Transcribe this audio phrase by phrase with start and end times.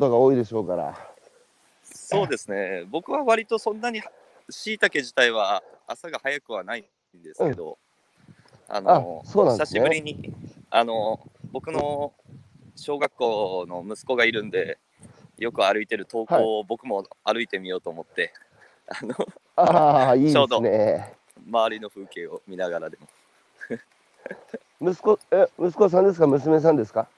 [0.00, 0.96] ことが多いでしょうから。
[1.84, 2.84] そうですね。
[2.90, 4.02] 僕は割とそんなに
[4.48, 7.78] しいたけ自体は朝が早くはないんですけど、
[8.68, 8.90] うなんで
[9.26, 10.32] すね久しぶりに
[10.70, 11.20] あの
[11.52, 12.12] 僕の
[12.76, 14.78] 小学校の息子がいるんで、
[15.38, 18.32] よく歩いてる投稿を僕も歩いてみようと思って、
[18.88, 19.14] あの
[19.56, 20.62] ああ、 いいでちょうど。
[21.46, 23.06] 周りの風景を見ながらでも。
[24.92, 27.08] 息子、え、息子さんですか、娘さんですか？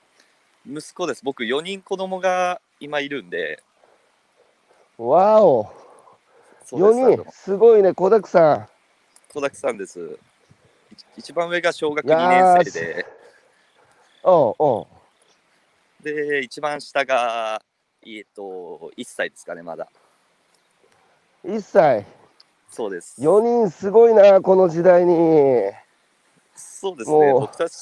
[0.66, 1.24] 息子です。
[1.24, 3.62] 僕4人子供が今いるんで、
[4.98, 5.72] わお、
[6.64, 8.68] そうです4人、すごいね、子だくさん。
[9.32, 10.18] 子だくさんです。
[10.90, 13.06] 一一番上が小学いや2ー年生で、
[14.24, 14.86] うんうん。
[16.02, 17.62] で、一番下が、
[18.04, 19.86] えっと、1歳ですかね、まだ。
[21.44, 22.04] 1歳、
[22.68, 23.20] そうです。
[23.20, 25.70] 4人すごいな、この時代に。
[26.56, 27.76] そうですね、僕たち、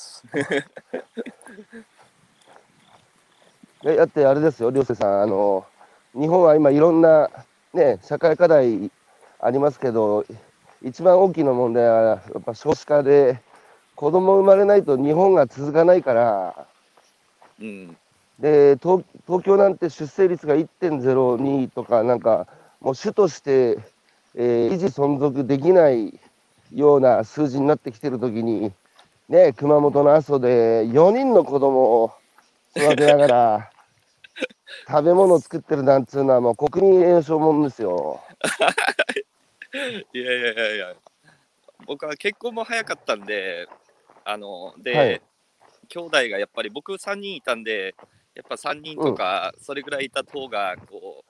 [3.84, 5.64] えだってあれですよ、涼介さん、あの、
[6.14, 7.30] 日本は今いろんな
[7.72, 8.90] ね、社会課題
[9.40, 10.24] ありますけど、
[10.82, 13.40] 一番大きな問題はやっぱ少子化で、
[13.94, 16.66] 子供生まれないと日本が続かないから、
[17.60, 17.96] うん、
[18.38, 22.46] で東東京なんて出生率が1.02とか、なんか
[22.80, 23.78] もう主として、
[24.34, 26.18] えー維持存続できない
[26.74, 28.72] ような数字になってきてるときに、
[29.28, 32.12] ね、熊本の阿蘇で4人の子供を
[32.76, 33.70] 育てながら、
[34.88, 38.20] 食べ物を作ってるなんつうのは、もう国民栄誉賞もんですよ。
[40.12, 40.94] いやいやいやいや、
[41.86, 43.68] 僕は結婚も早かったんで、
[44.24, 45.22] あの、で、はい。
[45.88, 47.94] 兄弟がやっぱり僕3人いたんで、
[48.34, 51.24] やっぱ3人とか、それぐらいいた方が、こ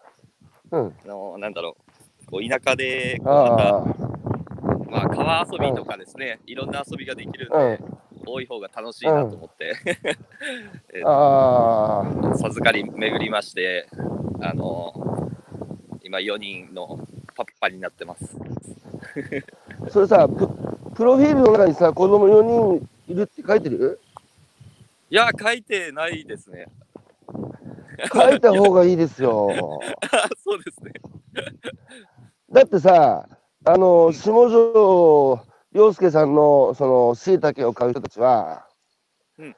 [0.72, 1.77] うん、う、あのなんだろ
[2.22, 3.86] う、こう田舎で、こうなんか、ああ、
[4.86, 9.74] まあ、川遊びとかですね、いろんな遊びができるんで、うん多い方が楽しいなと思って、
[10.94, 13.88] えああ、授かり巡りまして、
[14.40, 15.30] あの
[16.02, 16.98] 今4人の
[17.36, 18.36] パパになってます。
[19.90, 20.48] それさプ、
[20.94, 24.00] プロフィールの中にさ、子供4人いるって書いてる？
[25.11, 26.66] いや、書いてないですね。
[28.12, 29.50] 書いた方がいいですよ。
[30.42, 30.92] そうですね。
[32.50, 33.28] だってさ、
[33.64, 35.40] あの、下條
[35.73, 38.67] 洋介さんの、その、しいたけを買う人たちは、
[39.39, 39.57] うん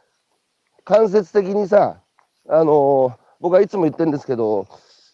[0.84, 2.02] 間接的にさ、
[2.48, 4.66] あの、僕はいつも言ってるんですけど、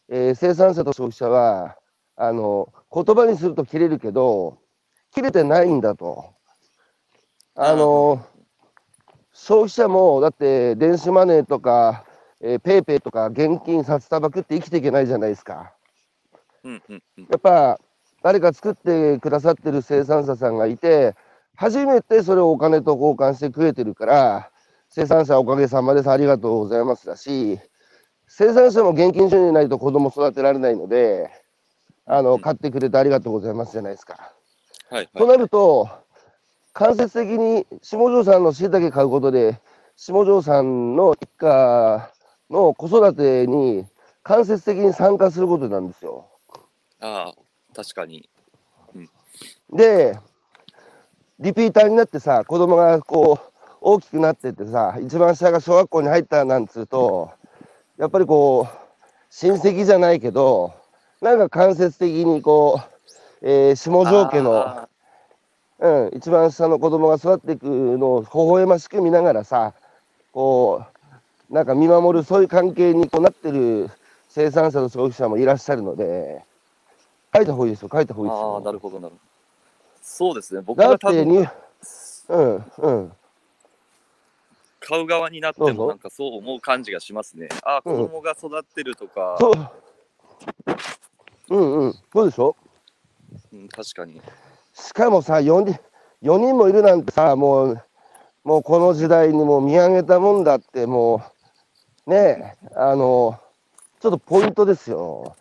[0.09, 1.77] えー生産者と消費者は、
[2.17, 4.59] あの、言葉にすると切れるけど、
[5.13, 6.35] 切れてないんだと。
[7.55, 8.25] あの、
[9.33, 12.05] 消費者も、だって、電子マネーとか、
[12.41, 15.75] えーペイペイとか、現金札束くって生きていけないじゃないですか。
[16.65, 17.25] うんうんうん。
[17.29, 17.79] やっぱ
[18.23, 21.15] 誰か作ってくださってる生産者さんがいて、
[21.57, 24.51] 初めてそれをお金と交換して食えてるから、
[24.89, 27.59] 生産者おかげさまです、ありがとうございますだし、
[28.27, 31.31] 生産者も現金収入ないと子供育てられないので、
[32.07, 34.33] あの、うん買ってくれてありがとうございますじゃないですか。
[34.91, 35.39] はいとはい。
[35.39, 35.89] なると、
[36.73, 39.61] 間接的に下條さんのしいたけ買うことで、
[39.97, 42.11] 下條さんの一家
[42.51, 43.87] の子育てに
[44.23, 46.29] 間接的に参加することなんですよ。
[47.01, 47.48] ああ、
[47.79, 48.29] 確かに。
[49.73, 50.19] で、
[51.39, 57.31] リピーターになってさ、子供がこう、大きくなってってさ、一番下が小学校に入ったなんつうと、
[57.97, 60.75] やっぱりこう、親戚じゃないけど、
[61.21, 62.81] なんか間接的にこ
[63.43, 64.89] う、えー下條家の、あ
[65.79, 69.73] うん、一番下の子供が育っていくのを微笑ましく見ながらさ、
[70.33, 70.85] こ
[71.49, 73.89] う、なんか見守る、そういう関係にこうなってる
[74.29, 76.43] 生産者と消費者もいらっしゃるので、
[77.35, 78.55] 書いた方がいいですよ、書いた方がいいですよ。
[78.55, 79.21] ああ、なるほどなるほど。
[80.03, 80.63] そうですね。
[80.63, 81.47] 僕だっが多分てに、
[82.29, 83.13] うん、うん。
[84.81, 87.49] 買う側になってどうぞもなんかそう思う感じがしますね。
[87.63, 89.55] ああ、子うん供が育ってるとか、そう。
[91.51, 91.95] うんうん。
[92.13, 92.57] そうでしょ
[93.53, 93.57] う？
[93.57, 94.21] ん、確かに。
[94.75, 95.79] しかもさ、4人、
[96.23, 97.83] 4人もいるなんてさ、もう、
[98.45, 101.23] もうこの時代にもう見上げたもんだって、も
[102.07, 103.39] う、ねえ、あの、
[104.01, 105.37] ちょっとポイントですよ。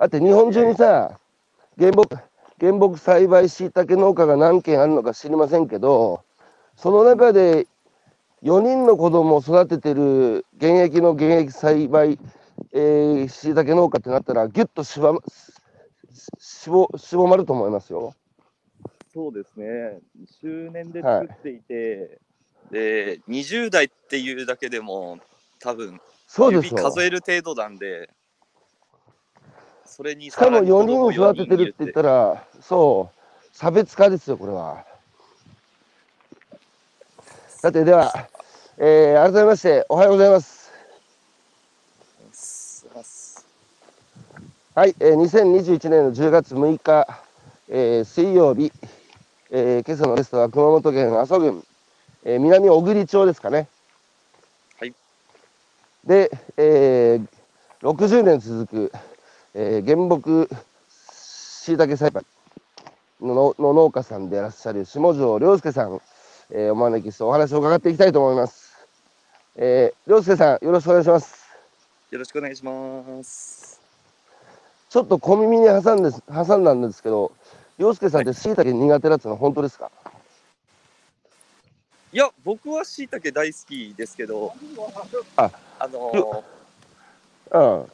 [0.00, 1.20] だって日本中にさ、
[1.78, 2.08] 原木、
[2.58, 6.24] 原木栽培しいたけ農家が何軒あるのか知りませんけど、
[6.74, 7.66] その中で
[8.42, 12.18] 4人の子供を育ててる現役の現役栽培
[12.72, 15.20] えいたけ農家ってなったら、ぎゅっとしばま、
[16.38, 18.14] しぼ、絞まると思いますよ。
[19.12, 19.98] そうですね。
[20.40, 22.18] 周年ではい作っていて、
[22.70, 25.18] で、20代っていうだけでも、
[25.58, 26.82] 多分指そうですよ。
[26.82, 28.08] 数える程度なんで、
[29.90, 34.84] それにしかもさらに4人を育ててるって言ったら、そう、差別化ですよ、これは。
[37.48, 38.28] さて、では、
[38.78, 40.70] えー改めまして、おはようございます。
[42.84, 43.46] ざいます。
[44.76, 47.06] はい、えー、2021年の10月6日、
[47.68, 48.72] えー水曜日、
[49.50, 51.64] えー今朝のゲストは熊本県阿蘇郡、
[52.24, 53.66] えー南小栗町ですかね。
[54.78, 54.94] はい。
[56.04, 57.26] で、えー
[57.82, 58.92] 60年続く、
[59.54, 60.48] えー原木
[61.62, 62.24] しいたけ栽培
[63.20, 66.00] のの農家さんでいらっしゃる下條良介さん、
[66.50, 68.70] えーお招きしてお話を伺っていきたいと思います。
[69.56, 71.44] えー、良介さん、よろしくお願いします。
[72.10, 73.80] よろしくお願いします。
[74.88, 77.32] ちょっと小耳に挟んで挟んだんですけど、
[77.78, 79.90] 洋介さんってしいたけ苦手だってのは本当ですか？
[82.12, 84.52] いや、僕はしいたけ大好きですけど、
[85.36, 86.44] ああの
[87.52, 87.90] うん。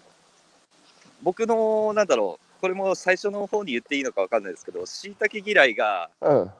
[1.23, 6.51] 僕の、なんだろう、これも最初の方に言っていいのかわかんないですけど、しいたけ嫌いが、うん。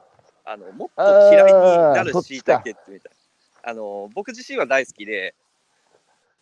[0.49, 1.59] あのもっと嫌いに
[1.93, 3.11] なるしいたけってみたい
[3.63, 5.35] あの僕自身は大好きで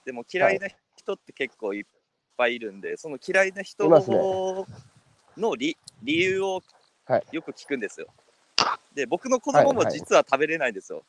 [0.05, 1.85] でも嫌いな人って結構いっ
[2.37, 4.17] ぱいいるんで、その嫌いな人いますね
[5.35, 6.61] の理理由を
[7.07, 8.07] はいよく聞くんですよ。
[8.93, 11.03] で僕の子供もはいはい実は食べれないんですよ。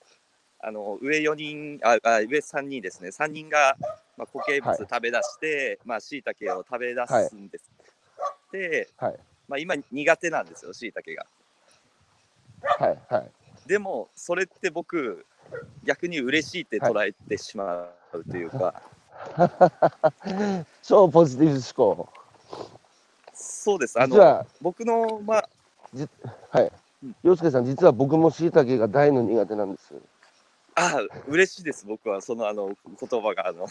[0.61, 3.77] あの上4人ああ上3人ですね3人が、
[4.17, 7.71] まあ、固形物はい食べ出して、まあしいたけを食べ出すんです。
[8.53, 9.17] で、はい。
[9.49, 11.27] まあ、今苦手なんですよしいたけが。
[12.63, 12.99] はい。
[13.09, 13.31] はい。
[13.69, 15.27] でもそれって僕
[15.85, 18.83] 逆に嬉しいって捉えてしまうというか、
[20.83, 22.09] 超ポジティブ思考。
[23.35, 25.49] そうですあの僕のまあ
[26.51, 26.73] はい
[27.03, 27.17] うん。
[27.23, 29.95] 洋介さん、実は僕もしいたけが大の苦手なんです。
[30.77, 33.67] あ嬉しいです僕はそのあの言葉があの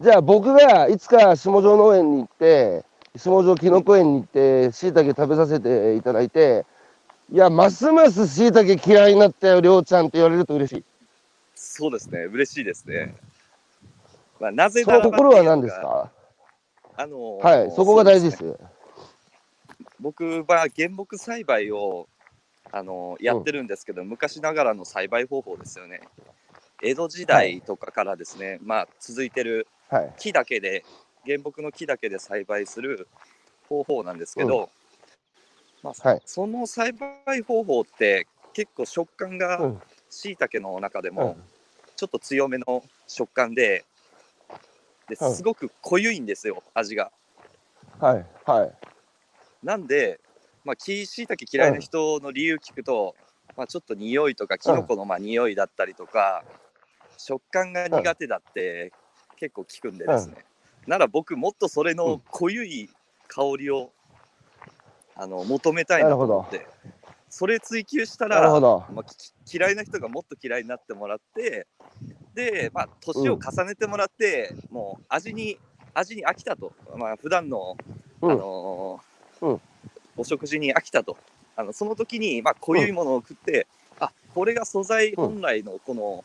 [0.00, 2.84] じゃあ僕がいつか下條農園に行って、
[3.16, 6.66] 下條きのこ園に行って、しいたけ食べさせていただいて、
[7.32, 10.84] いや、ますますしいたけ嫌いになったよ、りょうちゃんって言われると嬉しい。
[11.54, 13.14] そうですね嬉しいですね。
[14.40, 16.10] まあ、なぜその心は何ですか？
[16.96, 18.36] あのはい、そこが大事で。
[18.36, 18.58] す。
[20.00, 22.08] 僕は原木栽培を
[22.76, 26.00] あのやってるんですけど、昔ながらの栽培方法ですよね。
[26.80, 30.14] 江戸時代とかからですね、まあ続いてるはい。
[30.18, 30.84] 木だけで
[31.24, 33.08] 原木の木だけで栽培する
[33.68, 34.70] 方法なんですけど、
[35.82, 41.42] まあはいその栽培方法って結構食感うがんしいたけの中でもうん
[41.96, 43.86] ちょっと強めの食感で
[45.08, 47.12] でうんすごく濃ゆいんですよ味が。
[48.00, 48.26] はい。
[48.46, 48.72] はい。
[49.62, 50.20] なんで、
[50.64, 53.14] まあ、木しいたけ嫌いな人の理由聞くと、
[53.56, 56.42] まあ、ちょっと匂いとかキノコのまあ匂いだったりとか、
[57.18, 58.92] 食感が苦手だって
[59.36, 60.36] 結構聞くんでですね、
[60.86, 62.90] なら僕もっとそれの濃ゆい
[63.28, 63.90] 香りを
[65.16, 66.66] あの求めたいなと思って
[67.28, 68.84] それ追求したらなるほど。
[68.92, 71.66] まあ、き嫌いな人がもっと嫌いになってもらって
[72.34, 75.58] でまあ年を重ねてもらって、もう味に
[75.94, 76.72] 味に飽きたと。
[76.96, 77.76] まあ普段の
[78.22, 78.32] うん。
[78.32, 79.60] あのーうん
[80.16, 81.16] お食事に飽きたと。
[81.56, 83.66] あのその時にまあ濃ゆいものを食って、
[84.00, 86.22] あこれが素材本来のこの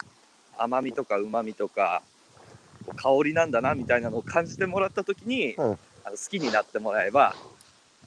[0.57, 2.01] 甘みとかうまみとか
[2.95, 5.79] 香りなんだなみたいなのを感じてもらった時に、うん。
[6.03, 7.35] あの好きになってもらえば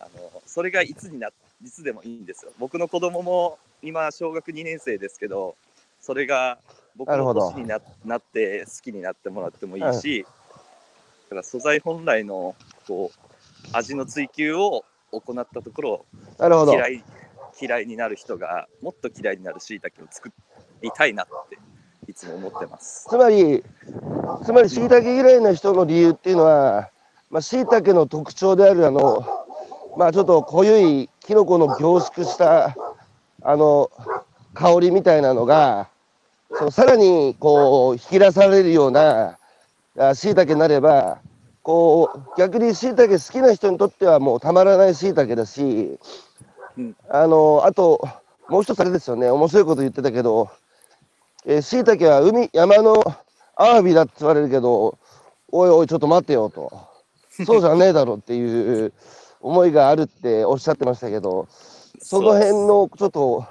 [0.00, 2.52] あのそれがいつにないつでもいいんですよ。
[2.58, 5.54] 僕の子供も今小学2年生ですけど
[6.00, 6.58] それが
[6.96, 10.26] 僕の年にななって好きになってもらってもいいし、
[11.28, 12.56] だから素材本来の
[12.88, 16.06] こう味の追求を行ったところ
[16.38, 16.74] なるほど。
[16.74, 17.04] 嫌い
[17.60, 20.32] 嫌いになる人がもっと嫌いになるしいたけを作
[20.80, 21.58] りたいなって
[22.08, 23.06] いつも思ってます。
[23.08, 23.62] つまり、
[24.44, 26.90] つまり、しいたけ嫌いな人の理由っていうのは、
[27.30, 29.24] まあ、しいたけの特徴である、あの、
[29.96, 32.76] まあ、ちょっと濃ゆいキノコの凝縮した、
[33.42, 33.90] あの、
[34.54, 35.88] 香りみたいなのが、
[36.54, 39.38] そのさらに、こう、引き出されるような、
[40.14, 41.18] しいたけになれば、
[41.62, 45.98] こう、逆にしいたけ好きな人にとってはもうたまらないしいたけだし、
[46.76, 46.96] うん。
[47.08, 48.06] あの、あと、
[48.48, 50.50] もう一つあれですよね、面白いこと言ってたけど、
[51.46, 53.02] えー、椎茸は海、山の
[53.56, 54.98] アワビだって言われるけど、
[55.52, 56.72] おいおい、ちょっと待てよと、
[57.46, 58.92] そうじゃねえだろっていう
[59.40, 61.46] 思いがあるっておっしゃってましたけど、
[62.00, 63.44] その辺のちょっと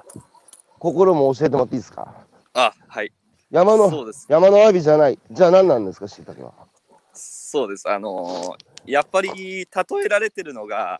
[0.80, 2.13] 心も教えてもらっていいですか？
[2.53, 3.12] あはい。
[3.51, 4.25] 山のそうです。
[4.30, 6.53] 山のアワビじゃない、じゃあ何なんですか、椎茸は？
[7.51, 7.89] そうです。
[7.89, 9.65] あのーやっぱり例
[10.05, 11.00] えられてるのが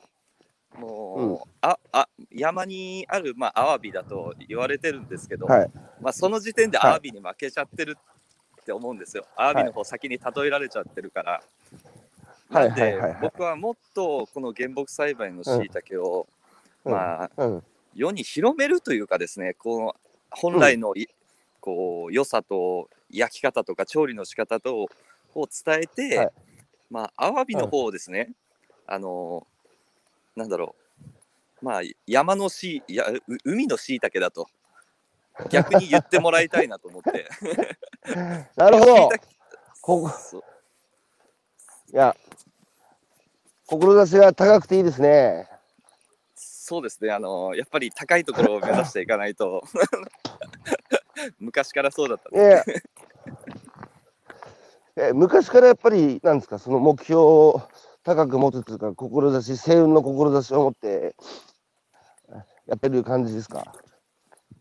[0.77, 1.39] もう、うん。
[1.62, 6.89] ああ山にある、まあ、アワビだと言われてるんですけど、はい、まあ、その時点ではい。
[6.91, 7.98] アワビに負けちゃってる
[8.62, 9.25] って思うんですよ。
[9.36, 11.31] アワビの方先に例えられちゃってるから。
[11.31, 11.41] はい
[12.51, 13.20] なんで、はいはいはい。
[13.22, 16.27] 僕はもっとこの原木栽培のしいたけを、
[16.84, 16.91] うん。
[16.91, 17.63] まあ、うん、
[17.96, 19.96] 世に広めるというかですねこの
[20.29, 21.08] 本来のい、
[21.62, 24.89] こう良さと焼き方とか調理の仕方と
[25.35, 26.31] を伝えて、はい。
[26.89, 28.31] まあ、アワビの方をですね、
[28.85, 30.75] あのーなんだろ
[31.61, 34.47] う、まあ、山のしいやう海のしいたけだと、
[35.50, 37.27] 逆に言ってもらいたいなと思って。
[38.55, 39.09] なるほど。
[39.81, 40.43] ここ。
[41.93, 42.15] いや、
[43.65, 45.50] 志が高くていいですね。
[46.35, 49.63] そうですね、あのーやっぱり高いところを目指していかないと、
[51.39, 52.63] 昔からそうだったんで。
[52.67, 52.90] え
[55.01, 57.62] ええ昔からやっぱり、なんですか、その目標を
[58.03, 61.15] 高く持つというか、志、星雲の志を持って
[62.67, 63.74] やってる感じですか？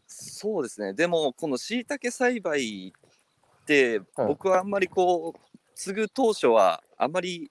[0.06, 7.50] そうですね、でも、このしいたけ栽培って、はい僕はあんまりこう、継ぐ当初は、あんまり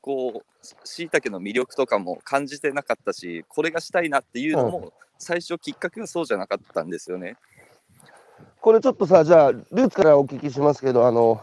[0.00, 7.36] こう、しいたけの魅力とかも感じてなかったし、これがしたいなっていうのも、最初、きっかけはそうじゃなかったんですよね。
[8.60, 11.40] これちょっとさ、じゃあ、ルーツからお聞きしますけど、あの、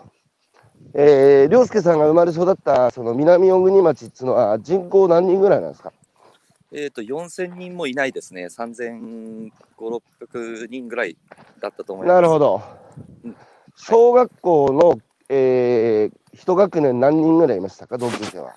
[0.94, 5.92] えー、涼介さんが生まれ育ったその南小国町っていうのは人口何人ぐらいなんですか？
[6.72, 11.16] えっ、と、4000人もいないですね、3500、600人ぐらい
[11.62, 12.16] だったと思います。
[12.16, 12.62] なるほど
[13.24, 13.36] うん。
[13.78, 15.00] 小学校の、
[15.30, 18.54] えー、一学年何人ぐらいいましたか、同級生は。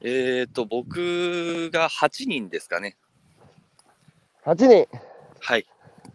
[0.00, 2.96] えっ、と、僕が8人ですかね。
[4.46, 4.88] 8人？
[5.40, 5.66] はい。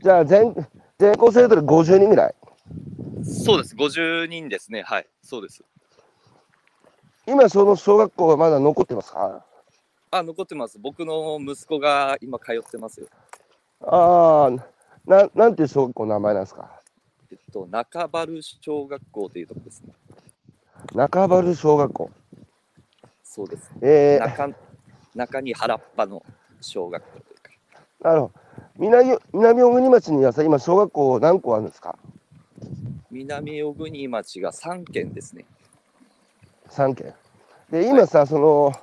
[0.01, 0.55] じゃあ全、
[0.98, 2.36] 全校生徒で50人ぐらい。
[3.25, 4.84] そうです、50人ですね。
[4.84, 5.63] はい、そうです。
[7.27, 9.44] 今、その小学校がまだ残ってますか？
[10.12, 10.77] あ、残ってます。
[10.79, 13.08] 僕の息子が今通ってますよ。
[13.82, 14.51] ああ、
[15.05, 16.79] ななんていう小学校の名前なんですか？
[17.32, 18.27] えっと、中原
[18.62, 19.94] 小学校というとこですね。
[20.94, 22.12] 中原小学校。
[23.24, 23.72] そうです。
[23.82, 24.55] えー、中
[25.15, 26.24] 中に原っぱの
[26.62, 27.51] 小学校というか。
[28.10, 28.34] なるほど。
[28.77, 31.98] 南南小国町にはさ、今、小学校何校あるんですか？
[33.15, 35.45] 南小国町が3県ですね。
[36.69, 37.13] 3県。
[37.72, 38.74] で、今さ、その、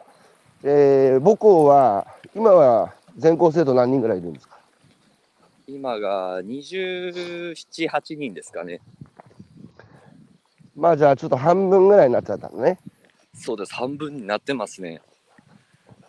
[0.65, 4.59] えー母校は、今は全校生徒何人ぐらいいるんですか？
[5.69, 7.53] 今が27、
[7.91, 8.81] 8人ですかね。
[10.75, 12.79] まあ、じゃあ、ちょっと半分ぐらいになっちゃったのね。
[13.35, 13.75] そうです。
[13.75, 15.03] 半分になってますね。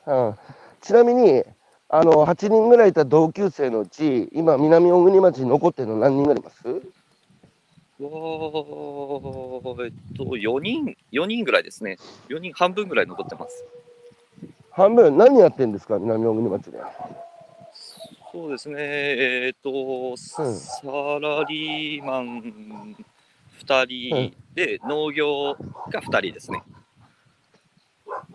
[0.07, 0.35] うん、
[0.81, 1.43] ちなみに、
[1.89, 6.63] あの、8人ぐらいいた同級生のうち、今、南小国町に残ってるの何人ぐらいいます？
[7.99, 11.97] わーえっと、4人、4人ぐらいですね。
[12.29, 13.63] 4人、半分ぐらい残ってます。
[14.71, 16.79] 半分、何やってるんですか、南小国町で。
[18.31, 18.75] そうですね。
[18.79, 20.41] えっ、と、サ
[21.21, 22.95] ラリーマン
[23.63, 25.53] 2人で、農業
[25.91, 26.63] が2人ですね。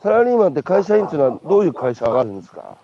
[0.00, 2.78] サラリーマンって会社員っていうのはどういう会社があるんですか？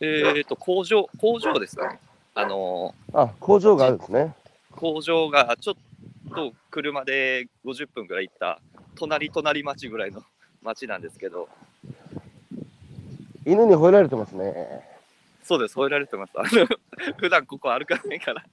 [0.00, 1.98] えっ、と、工場、工場ですかね。
[2.34, 4.34] あの、あ、工場があるんですね。
[4.76, 5.76] 工場がちょっ
[6.34, 8.60] と車で50分ぐらい行った、
[8.96, 10.22] 隣隣町ぐらいの
[10.62, 11.48] 町なんですけど、
[13.44, 14.88] 犬に吠えられてますね。
[15.42, 16.32] そうです、吠えられてます。
[16.36, 16.66] あの
[17.18, 18.44] 普段ここ歩かないから、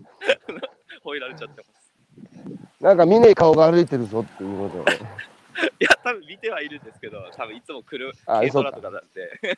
[1.06, 2.84] 吠えられちゃってます。
[2.84, 4.98] なんか見ねえ顔が歩いてるぞっていうことで。
[5.80, 9.58] いや、多分見てはいるんですけど、多分いつも来るあ軽トラそうかとかなんで、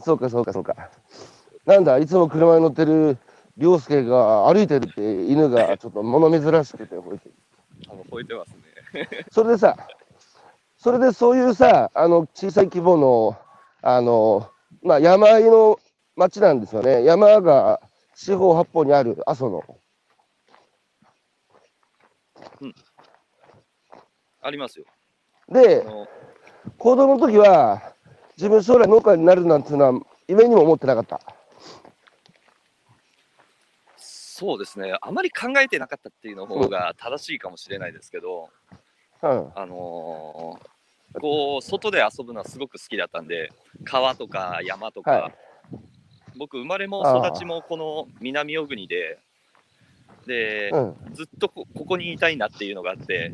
[0.00, 0.90] そうか、そうか、そうか。
[1.64, 3.16] なんだ、いつも車に乗ってる
[3.60, 7.34] 凌介が歩いてるって犬がちょっと物珍しくて吠えてる。
[7.90, 8.48] あの吠えてます
[8.94, 9.08] ね。
[9.30, 9.76] それでさ、
[10.78, 13.38] それでそういうさ、あの小さい規模の、
[13.82, 14.50] あの、
[14.82, 15.78] まあ、山あいの
[16.16, 17.04] 町なんですよね。
[17.04, 17.80] 山が
[18.14, 19.62] 四方八方にある阿蘇の。
[22.62, 22.74] うん
[24.42, 24.86] ありますよ。
[25.50, 26.08] であ、の
[26.78, 27.92] 子供の時は、
[28.38, 31.20] 自分将来農家になるなんていうのは、夢にも思ってなかった。
[34.40, 38.48] そうですね、あまり考えてなかったっていうの方が正しいかもしれないですけど、
[39.22, 39.52] うん。
[39.54, 43.52] あのーこう外で遊ぶのはすごく好きだったんで、
[43.84, 45.34] 川とか山とか、はい
[46.38, 49.18] 僕、生まれも育ちもこの南小国で、
[50.26, 50.96] で、うん。
[51.12, 53.32] ずっとこここにいたいなっていうのがあって、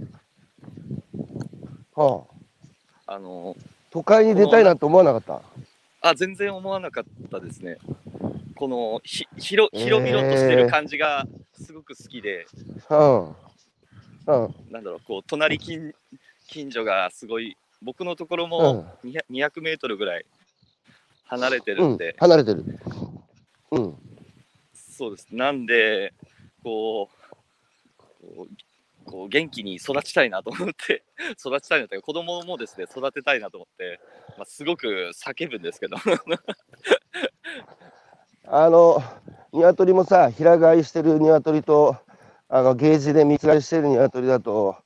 [1.94, 2.24] は
[3.06, 3.56] あ、あのー
[3.92, 5.40] 都会に出たいなと思わなかった？
[6.08, 7.78] あ全然思わなかったですね。
[8.56, 12.46] このひ広広々としてる感じがすごく好きで、
[12.90, 13.28] うん。
[13.28, 13.36] うん。
[14.70, 15.92] なんだろう、こう隣近
[16.48, 18.72] 近所がすごい、僕のところうも
[19.04, 19.08] ん。
[19.08, 20.24] 200, 200メートルぐらい
[21.24, 22.16] 離れてるうんんで、。
[22.18, 22.64] 離れてる。
[23.72, 23.94] うん。
[24.72, 25.28] そうです。
[25.30, 26.14] なんで、
[26.62, 28.56] こう、こう
[29.06, 31.04] こう元気に育ちたいなと思って、
[31.38, 34.00] 育ちたいなというか、子供もですね、育てたいなと思って、
[34.36, 35.96] まあ、すごく叫ぶんですけど、
[38.48, 39.02] あの、
[39.52, 41.96] 鶏もさ、平飼いしてる鶏と、
[42.48, 44.76] あの、ゲージで三つ飼いしてる鶏だと、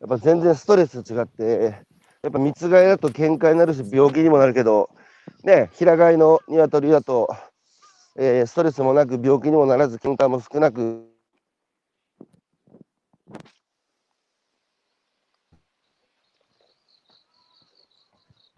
[0.00, 1.84] やっぱ全然ストレス違って、
[2.22, 4.90] やっぱ密飼いだと喧嘩になるし、病気にもなるけど、
[5.44, 7.28] ね、平飼いの鶏だと、
[8.18, 11.06] えーストレスもなく病気にもならず、喧嘩も少なく、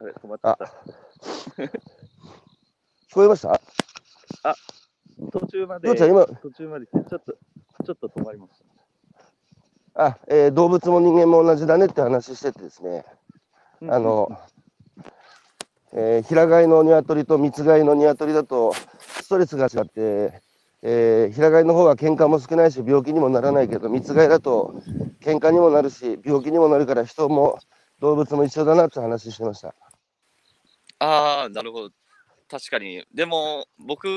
[0.00, 0.58] あれ止まっあ、
[3.10, 3.60] 聞こえました？
[5.32, 7.32] 途中まりょうちゃん、今、途中までちょっと、
[7.84, 8.62] ちょっと止まりまし
[9.94, 13.04] あ、えー動物も人間も同じだねって話しててですね、
[13.80, 13.86] た。
[13.86, 14.32] あの、
[15.94, 18.74] えー平飼いの鶏と密飼いの鶏だと
[19.20, 20.42] ストレスが違って、
[20.82, 24.82] えー平飼いの方は喧嘩も少ないし病気にもならないけど密飼いだと
[25.22, 27.58] 喧嘩にもなるし病気にもなるから人も
[28.00, 29.74] 動物も一緒だなって話してました。
[31.00, 31.94] ああ、なるほど。
[32.48, 33.04] 確かに。
[33.12, 34.08] でも、僕、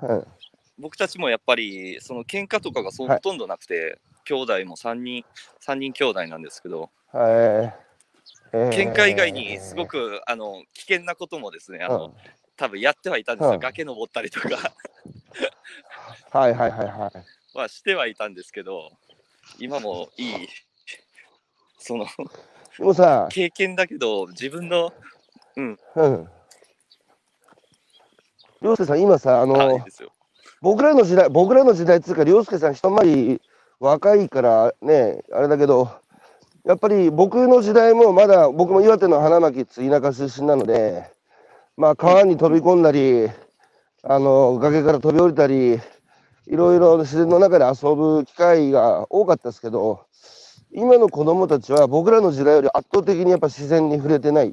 [0.00, 0.42] はい、
[0.78, 5.24] 僕たちもやっぱり、その喧嘩とかがそほとんどなくて、兄弟も3人、
[5.60, 7.30] 3人兄弟なんですけど、はい。
[7.30, 8.70] えー。
[8.70, 12.12] 喧嘩以外にすごく、あの危険なこともですね、あの、うん。
[12.56, 13.60] 多分やってはいたんですよ、うん。
[13.60, 14.72] 崖登ったりとか。
[16.30, 17.58] はいはいはいはい。
[17.58, 18.90] はしてはいたんですけど、
[19.58, 20.48] 今もいい、
[21.78, 22.06] その
[22.78, 24.92] でもさ、経験だけど、自分の、
[25.56, 25.78] うん。
[28.62, 30.10] 凌介さん、今さ、ああのれ、ですよ。
[30.60, 33.40] 僕らの時代、僕らの時代っつうか、凌介さん一回り
[33.80, 35.90] 若いからね、あれだけど、
[36.64, 41.10] やっぱり僕の時代もまだ、僕も岩手の花巻っつう田舎出身なので、
[41.76, 43.28] まあ川に飛び込んだり、
[44.04, 45.80] あの、崖から飛び降りたり、
[46.46, 50.06] いろいろ自然の中で遊ぶ機会が多かったですけど、
[50.72, 54.52] 今の子供たちは僕らの時代より圧倒的にやっぱ自然に触れてない。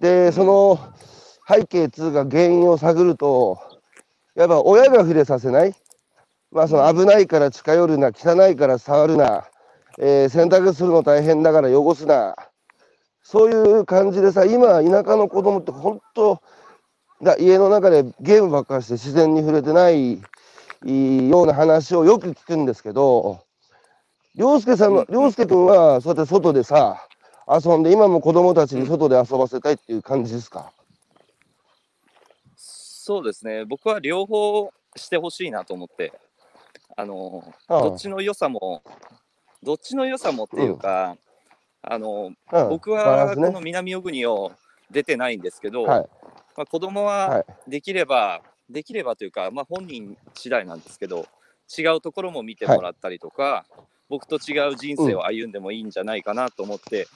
[0.00, 0.78] で、その
[1.48, 3.58] 背景っつうか原因を探ると、
[4.34, 5.74] やっぱ親が触れさせない。
[6.50, 9.46] まあその危ないから近寄るな、汚いから触るな、
[9.98, 12.34] えー洗濯するの大変だから汚すな。
[13.22, 16.40] そういう感じでさ、今田舎の子供って本当、
[17.22, 23.40] だ家の中でゲームばっかりして自然に触れてないような話をよく聞くんですけど、
[24.34, 27.08] 凌介さんの、凌介君はそうやって外でさ、
[27.48, 30.72] 遊んで、今も子供たちに外で遊ばせたいっていう感じですか、
[33.06, 36.12] そうですね、僕は両方してほしいなと思って、
[36.96, 37.82] あの、ああ。
[37.82, 38.82] どっちの良さも、
[39.62, 41.16] どっちの良さもっていうか、
[41.82, 44.50] あの、うん、僕はこの南小国を
[44.90, 46.08] 出てないんですけど、はい。
[46.56, 47.44] まあ、子供ははい。
[47.68, 51.28] できれば、できればというか、まあ、本人次第なんですけど、
[51.78, 53.66] 違うところも見てもらったりとか、
[54.08, 57.06] 僕と違う人生を歩んでもいいんじゃないかなと思って、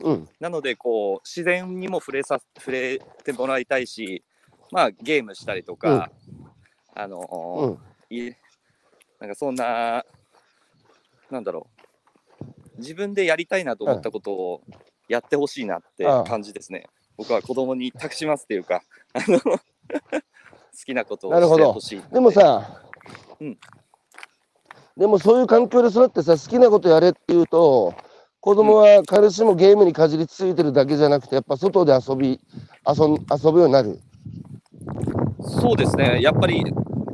[0.00, 4.24] うん、なのでこう自然にも触れさ触れてもらいたいし、
[4.70, 6.10] まあ、ゲームしたりとか、
[6.94, 7.78] あの
[8.10, 8.32] うん、い
[9.20, 10.04] なんかそんな、
[11.30, 11.68] なんだろ
[12.40, 14.62] う、自分でやりたいなと思ったことを
[15.08, 16.86] やってほしいなって感じですね。
[17.16, 18.82] 僕は子供に託しますっていうか、
[19.14, 19.58] あの 好
[20.84, 22.02] きなことをしてほしい。
[22.12, 22.82] でもさ、
[23.40, 23.58] うん。
[24.96, 27.94] でもそういう環境で育ってさ、好きなことやれって言うと、
[28.40, 32.40] 子供は彼氏もゲームにかじりついてるだけじゃなくて、やっぱ外で遊び、
[32.86, 34.00] 遊ぶようになる。
[35.46, 36.64] そうですね、やっぱり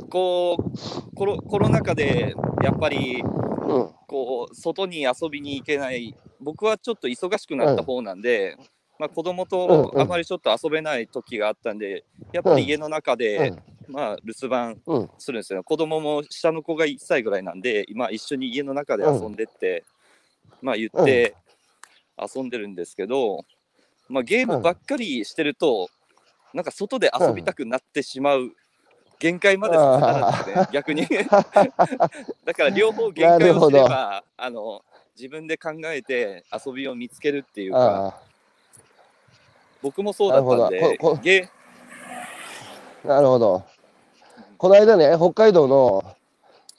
[0.09, 3.23] こうコロコロナ禍でやっぱり
[3.63, 6.15] うん、こう外に遊びに行けない。
[6.39, 8.57] 僕はちょっと忙しくなった方なんで、
[8.99, 10.01] まあ、子供とうんうん。
[10.01, 13.53] あまりちょっと遊べない時があったんでやっぱり家の中で、
[13.87, 19.85] まあ、留守番うん、うん、するんですよ子供も下の子が1歳ぐらいなんで今一緒に家の中で遊んでって、
[20.61, 21.35] まあ言って
[22.17, 23.45] 遊んでるんですけど、
[24.09, 25.89] まあ、ゲームばっかりしてると
[26.53, 28.51] なんか外で遊びたくなってしまう
[29.19, 31.07] 限界までさせたらですね逆に。
[32.45, 34.83] だから両方限界を知ればあの
[35.15, 38.33] 自分で考えて遊びを見つけるっていうかあ
[39.83, 41.21] 僕もそうだったんなるほど。
[41.21, 41.49] でゲ
[43.03, 43.63] あ、なるほど。
[44.57, 46.15] この間ね、北海道の、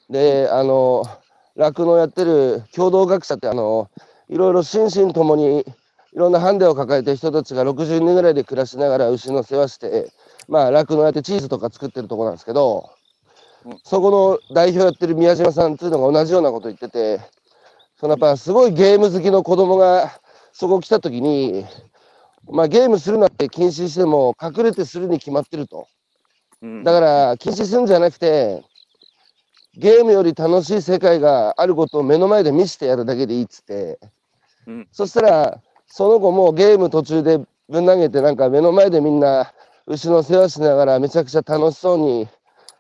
[0.08, 1.04] で、あの、
[1.54, 3.90] 酪農やってる共同学者って、あの、
[4.30, 5.66] いろいろ心身ともに、
[6.14, 10.12] いろんなハンデを抱えてる人たちが60人ぐらいで暮らしながら牛の世話して、
[10.48, 12.90] まあ、酪農やってチーズとか作ってるとこなんですけど、
[13.64, 13.78] うん。
[13.82, 17.20] そこの代表やってる宮島さんっていうのが同じようなこと言ってて、
[17.98, 20.20] そのやっぱすごいゲーム好きの子供が
[20.52, 21.66] そこ来た時に、
[22.48, 25.88] まあゲームするなって禁止しても隠れてするに決まってると。
[26.62, 26.84] うん。
[26.84, 28.62] だから禁止するんじゃなくて、
[29.76, 33.98] ゲームより楽しい世界があることを目の前で見せてやるだけでいいっつって、
[34.68, 34.88] うん。
[34.92, 35.60] そしたら、
[35.96, 39.52] その子もゲーム途中でぶん投げて、なんか目の前でみんな
[39.86, 42.26] 牛の世話しながらめちゃくちゃ楽しそうに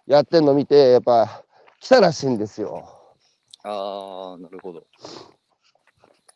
[0.08, 1.44] やってんの見て、やっぱ
[1.78, 2.88] 来たらしいんですよ。
[3.62, 4.82] ああなるほど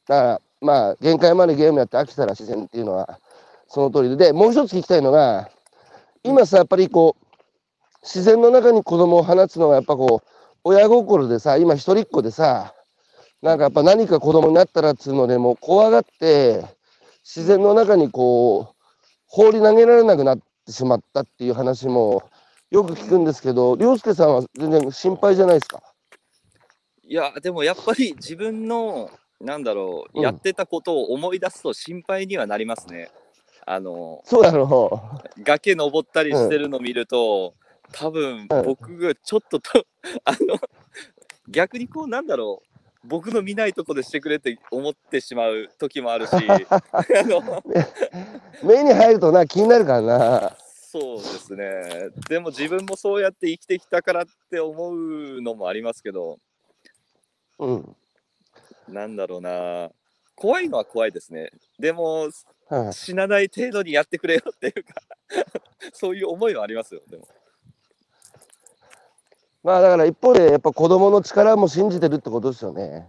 [0.07, 3.19] だから、まあ、限界までゲームやって飽きたら自然っていうのは、
[3.67, 5.51] その通りで、で、もう一つ聞きたいのが、
[6.23, 7.27] 今さ、やっぱりこう、
[8.05, 10.29] 自然の中に子供を放つのは、やっぱこう、
[10.63, 12.73] 親心でさ、今一人っ子でさ、
[13.43, 16.65] なんかやっぱ何か子供になったらっつうので、もう怖がって、
[17.25, 18.75] 自然の中にこう、
[19.27, 22.23] 放り投げられなくなってしまったっていう話も
[22.71, 25.83] よく聞くんですけど、凌介さんは全然心配じゃないですか？
[27.03, 33.11] いや、でもやっぱり自分の、なんだろう、うんやってたことを思い出すと心配にはなりますね。
[33.67, 35.01] あの、そうだろ
[35.43, 37.55] 崖登ったりしてるの見ると、
[37.93, 39.85] 多分うん僕がちょっとと、
[40.25, 40.59] あの、
[41.49, 42.68] 逆にこう、なんだろう、
[43.05, 46.33] 僕の見ないとこでしてくれって思ってしまう時もあるし、
[46.71, 46.83] あ
[47.25, 48.67] のう。
[48.67, 50.57] 目に入るとな、気になるからな。
[50.91, 52.11] そうですね。
[52.29, 56.39] でも自分もそうやって生きてきたからって思うのもありますけど、
[57.59, 57.97] うん。
[58.89, 59.91] なんだろうな。
[60.35, 61.51] 怖いのは怖いですね。
[61.79, 62.31] でも、
[62.69, 65.01] はい死なない程度にやってくれよっていうか、
[65.95, 67.01] そういう思いはありますよ。
[67.09, 67.27] でも
[69.63, 73.09] まあだから一方で、やっぱ子供の力も信じてるってことですよね。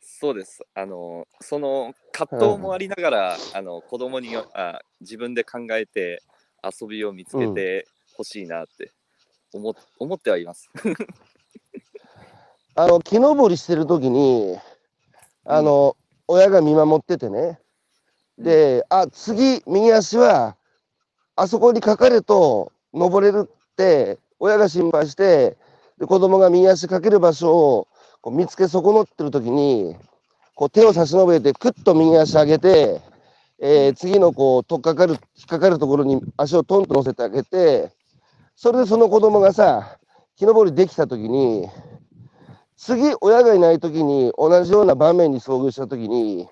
[0.00, 0.62] そうです。
[0.74, 6.22] あの、その葛藤もありながら、あの子供にあ自分で考えて
[6.62, 8.92] 遊びを見つけてほしいなって
[9.52, 10.70] 思,、思ってはいます。
[12.76, 14.58] あの、木登りしてる時に、
[15.44, 17.60] あの、親が見守っててね。
[18.38, 20.56] で、あ、次、右足は、
[21.36, 25.56] あそこにかかれと登れるって、親が心配して、
[26.04, 27.88] で子供が右足かける場所を
[28.20, 29.96] こう見つけ損なってる時に、
[30.54, 33.00] こう手を差し伸べて、くっと右足上げて、
[33.58, 37.90] えー次のこう、とっかかる、引っかかるところに足をトンと乗せてあげて、
[38.54, 39.98] それでその子供がさ、
[40.36, 41.68] 木登りできた時に、
[42.76, 46.48] 次、親がいない時に同じような場面に遭遇した時に、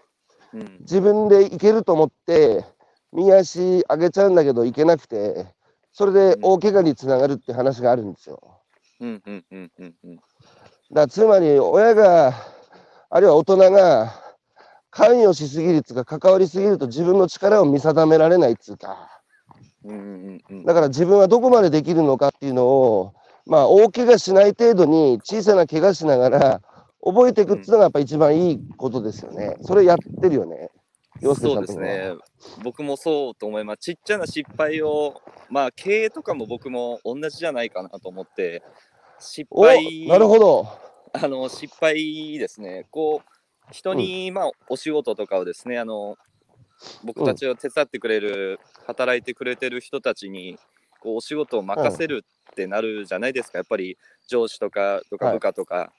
[0.55, 0.77] うん。
[0.81, 2.65] 自分で行けると思って、
[3.12, 5.47] 右足上げちゃうんだけど行けなくて、
[5.93, 8.52] それで大怪我につながるって話があるんですよ。
[9.03, 10.19] うんうんうんうんうん
[10.93, 12.35] だつまり親が、
[13.11, 14.12] あるいは大人が
[14.91, 19.09] 関与しすぎるっつうか関わりすぎると自分の力を見定められないっつうか、
[19.85, 20.01] うんう
[20.33, 23.15] んうんだから自分はどこまでできるのかっていうのを、
[23.47, 26.61] まあ大怪我しない程度に小さな怪我しながら
[27.03, 29.57] 覚えていくっていうのがやっぱ一番いいことですよね。
[29.62, 30.71] それやってるよね。
[31.21, 32.12] そうですね。
[32.62, 33.79] 僕もそうと思います。
[33.79, 38.62] ちっちゃな失敗を、まあ経営とかも僕も同じじゃないかなと思って、
[39.23, 40.67] 失お敗、なるほど。
[41.13, 42.87] あの失敗ですね。
[42.91, 46.17] こう人に、まあお仕事とかをですね、あの
[47.05, 50.59] 僕たちを手伝ってくれる、働いてくれてる人たちに
[51.01, 53.59] こうお仕事を任せるってなるじゃないですか。
[53.59, 53.97] やっぱり
[54.29, 55.93] 上司とかとかはい部下とか。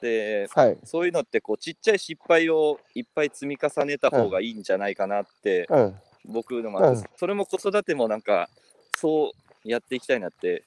[0.00, 0.78] ではい。
[0.84, 5.94] そういうのってこうちっちゃい失敗をいっぱい積み重ねた方がいいんじゃないかなってうん。
[6.26, 8.48] 僕のもうんそれも子育てもなんか
[8.96, 9.32] そ
[9.64, 10.64] うやっていきたいなって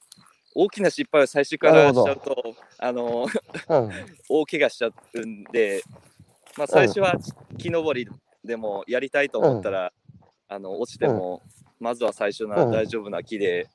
[0.60, 3.28] 大きな失敗を最初からしちゃうとあの
[3.70, 3.92] うん。
[4.28, 5.84] 大怪我しちゃうんで、
[6.58, 7.16] まあ、最初は
[7.60, 8.10] 木登り
[8.44, 9.94] でもやりたいと思ったら、
[10.48, 11.44] あの落ちても、
[11.80, 12.72] まずは最初なうん。
[12.72, 13.70] 大丈夫な木で、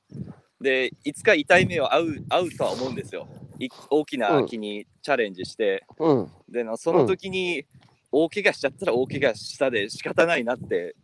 [0.61, 3.29] でいつか痛い目を合う合うとは思うんですよ。
[3.61, 6.33] い大きな木にチャレンジして、うん。
[6.49, 7.65] でなその時に
[8.11, 10.97] 大怪我しちゃったら大怪我したで仕方ないなって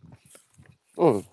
[0.97, 1.25] うん。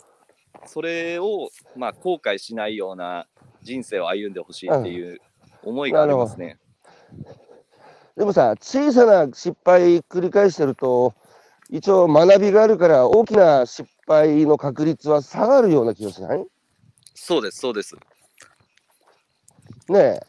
[0.66, 3.26] それを、まあ、後悔しないような
[3.66, 5.20] 人生を歩んでほしいっていう
[5.64, 6.56] 思いがありますね。
[8.16, 11.14] でもさ、小さな失敗繰り返してると、
[11.68, 16.46] 一応学びがあるから、大きな失敗の確率は下がるような気がしない？
[17.14, 17.96] そうです、そうです。
[19.88, 20.20] ねえ。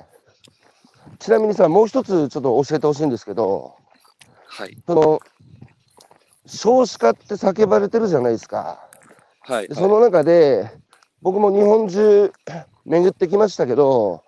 [1.19, 3.76] ちなみにさ、もう一つちょっと教えてほしいんですけど、
[4.47, 4.76] はい。
[4.88, 5.19] その、
[6.47, 8.84] 少子化って叫ばれてるじゃないですか。
[9.41, 9.67] はい。
[9.67, 10.71] でその中で、
[11.21, 12.32] 僕も日本中
[12.86, 14.23] 巡ってきましたけど、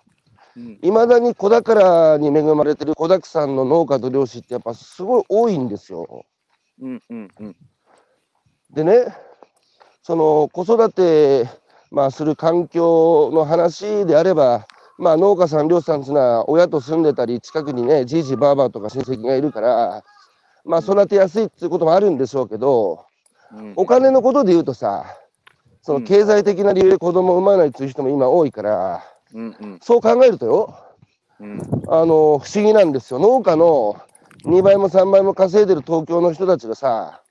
[0.58, 6.26] うんいまだに子宝に恵まれてる子だくさんの農家と漁師ってやっぱすごい多いんですよ。
[6.82, 7.56] うんうんうん。
[8.72, 9.16] でね、
[10.04, 11.48] その子育て、
[11.92, 20.04] まあ、する環境の話であれば、まあ、農家さん、漁師さんっていうのは親と住んでたり、近くにね、じいじばあばとか親戚がいるから、
[20.66, 23.06] まあ、育てやすいっていうこともあるんでしょうけど、
[23.54, 25.06] うんお金のことで言うとさ、
[25.90, 26.04] そのうん。
[26.04, 29.80] 経済的な理由で子供を産まないっていう人も今多いから、うんうん。
[29.82, 30.76] そう考えるとよ、
[31.40, 31.60] うん。
[31.88, 33.18] あの、不思議なんですよ。
[33.18, 34.00] 農家の
[34.44, 37.24] 2倍も3倍も稼いでる東京の人たちがさ、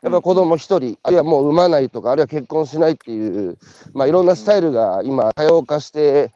[0.00, 3.58] やっぱ子供一人、あるいはもう産まないとか、あるいは結婚しないっていう、
[3.92, 6.32] まあいろんなスタイルが今多様化して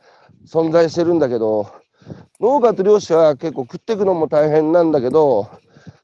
[0.47, 1.73] 存在してるんだけど、
[2.41, 5.49] 農家と漁師は結構食っていくのも大変なんだけど、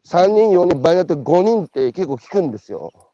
[0.07, 3.06] 3人、4人、場合によって5人って結構聞くんですよ。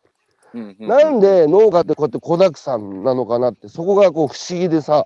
[0.54, 5.04] うんうんなんで農家ってこうやって子だくさんなのかなって、そこがこう不思議でさ、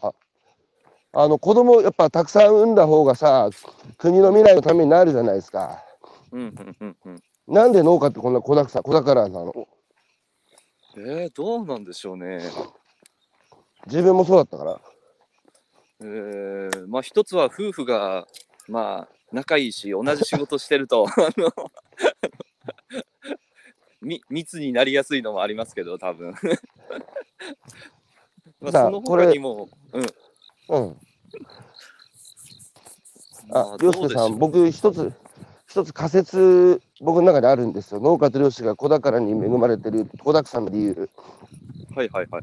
[1.12, 3.50] あの子供やっぱたくさん産んだ方がさ、
[3.98, 5.82] 国の未来のためになるじゃないですか。
[6.32, 9.68] うんうんうんうんなんで農家ってこんな子だくさん、子宝なの？
[10.96, 12.40] えー、どうなんでしょうね。
[13.87, 14.80] 自分もそうだったから。
[16.00, 18.26] えー、まあ一つは夫婦が
[18.68, 21.52] まあ仲いいし同じ仕事してるとあの
[24.07, 26.35] み密になりやすいのもありますけど多分
[28.61, 30.07] まあその他にも、うん、
[30.69, 30.97] うん。
[33.49, 35.12] まあ、凌介さん、僕一つ、
[35.69, 38.01] 一つ仮説、僕の中であるんですよ。
[38.01, 41.09] 農家と漁師が子宝に恵まれてる子だくさんの理由。
[41.95, 42.42] はいはいはい。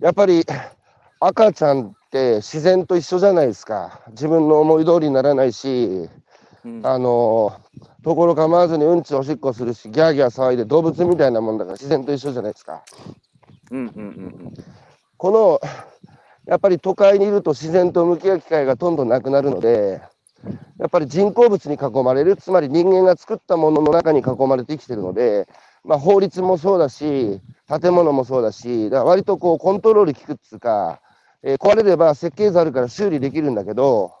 [0.00, 0.44] やっぱり
[1.20, 4.02] 赤ちゃんって自然と一緒じゃないですか。
[4.08, 6.10] 自分の思い通りにならないし、
[6.64, 7.58] うんあの、
[8.06, 12.84] ところ構わずにうんちおしっこするし、ギャーギャー騒いで動物みたいなもんだから自然と一緒じゃないですか。
[13.72, 14.54] うんうんうん
[15.16, 15.60] この、
[16.46, 20.00] やっぱり都会にいると自然と向き合う機会がどんどんなくなるので、
[20.78, 25.48] やっぱり人工物に囲まれる、つまり人間が作ったものの中に囲まれて生きてるので、
[25.82, 31.00] まあ、法律もそうだし、建物もそうだし、だから割とこうコントロール効くっつうか、
[31.42, 34.12] えー壊れれば設計図あるから修理できるんだけど、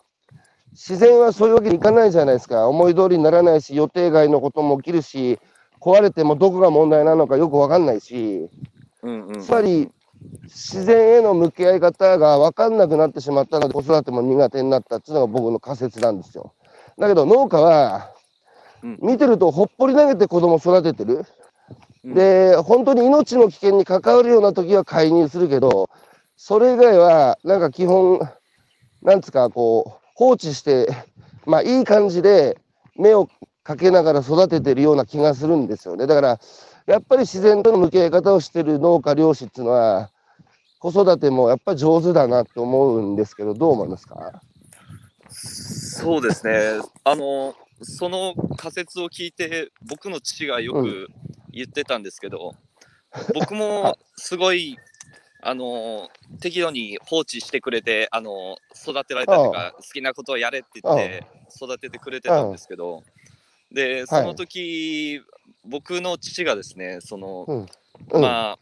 [0.76, 2.68] 自然はそういうわけにいかないじゃないですか。
[2.68, 5.38] 思い通りにならないし、予定外のことも起きるし、
[5.80, 8.50] 壊れてもどこが問題なのかよくわかんないし、
[9.02, 9.90] うんうんつまり
[10.44, 16.52] 自然への向き合い方が分かんなくなってしまったので子育ても苦手になったっていうのが僕の仮説なんですよ。
[16.98, 18.12] だけど農家は
[18.82, 21.24] うん見てるとほっぽり投げて子供育ててる。
[22.04, 25.90] うんで本当に命の危険に関わるような時は介入するけど
[26.36, 28.20] それ以外はなんか基本
[29.02, 30.88] なんつうかこう放置して
[31.46, 32.58] まあいい感じで
[32.96, 33.28] 目を
[33.62, 36.06] かけながら育ててるような気がするんですよね。
[36.06, 36.40] だから
[36.86, 40.10] やっぱり自然との向き合い方をしてる農家漁師っていうのは
[40.78, 44.40] 子育てもやっぱり上手だなって思うんですけどどう思いますか？
[45.28, 46.80] そうですね。
[47.04, 51.08] あの、その仮説を聞いて、僕の父がよく
[51.50, 52.54] 言ってたんですけど、
[53.34, 54.78] 僕も すごい、
[55.48, 61.24] あの、適度に放置してくれて、あの、育てられたというか、好きなことをやれって言って、
[61.62, 63.04] 育ててくれてたんですけど、
[63.70, 65.20] で、その時、
[65.64, 67.66] 僕の父がですね、その、うん。
[68.10, 68.22] うん。
[68.22, 68.58] まあ、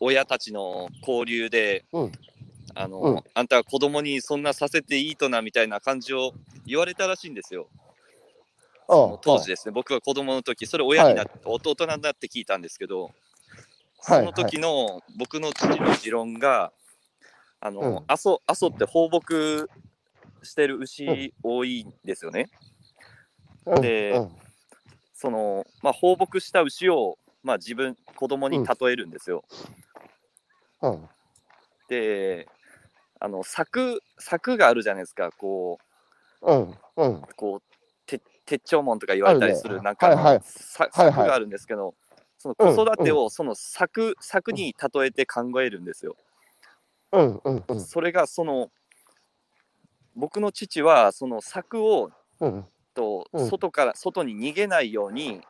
[0.00, 2.12] 親たちの交流で、うん。
[2.74, 3.22] あの、うん。
[3.32, 6.32] あんたは子供にそんなさせていいとなみたいな感じを
[6.66, 7.68] 言われたらしいんですよ。
[9.22, 13.12] 当時ですね、僕が子供の時、それ親になって、弟になって聞いたんですけど、はい
[14.00, 16.72] その時の僕の父の持論が、
[17.60, 18.04] あの、うん。
[18.06, 19.24] 阿蘇、阿蘇って放牧
[20.42, 22.48] してる牛多いんですよね。
[23.66, 24.30] うんでうん。
[25.14, 29.44] その、まあ、放牧した牛を、まあ、自分、子供に例えるんですよ。
[30.80, 31.08] うん。
[31.88, 32.46] で、
[33.18, 35.88] あの、柵、柵があるじゃないですか、こう
[37.36, 37.62] こう、
[38.06, 41.94] て鉄長門とか言われたりする、なんか、柵があるんですけど、
[42.38, 46.16] その子育てをその柵、柵に例えて考えるんですよ。
[47.12, 47.80] うんうんうん。
[47.80, 48.70] それがその、
[50.14, 52.66] 僕の父は、その柵を、うん。
[52.94, 53.48] とうん。
[53.48, 55.40] 外から、外に逃げないように、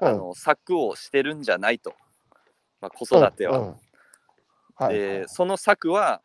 [0.00, 0.08] うん。
[0.08, 1.94] あの柵をしてるんじゃないと、
[2.80, 3.76] まあ、子育ては。
[4.88, 6.22] でその策は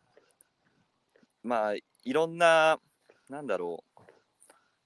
[1.44, 2.80] まあいろんな
[3.28, 3.88] なんだろう。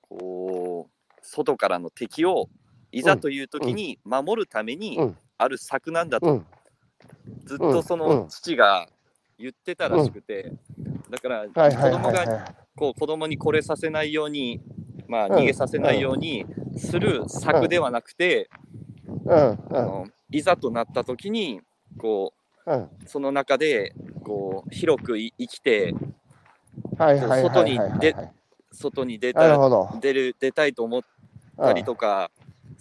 [0.03, 2.51] こう外からの敵を
[2.93, 5.17] いざという時に守るためにうん。
[5.39, 6.47] ある策なんだと、うん。
[7.47, 8.01] ずっとそうん。
[8.01, 8.87] の父が
[9.39, 10.53] 言ってたらしくて、
[11.11, 12.25] だから子供が
[12.77, 14.61] こう子供にこれさせないように
[15.09, 15.33] まあうん。
[15.33, 18.49] 逃げさせないようにする策ではなくて、
[19.25, 19.39] うん。
[19.39, 21.61] あのいざとなった時に
[21.99, 22.33] こ
[22.67, 25.95] うその中でこう広くい生きて
[26.97, 28.15] 外に出
[28.71, 29.59] 外に出た
[30.01, 31.03] 出る出たいと思っ
[31.59, 32.31] たりとか、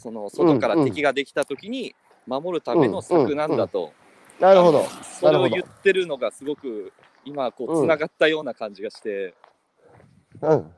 [0.01, 1.93] その外から敵ができた時に
[2.25, 3.93] 守るための策なんだと、
[4.39, 4.83] なるほど。
[5.19, 6.91] それを言ってるのがすごく
[7.23, 9.35] 今こううんつながったような感じがして、
[10.41, 10.71] うん。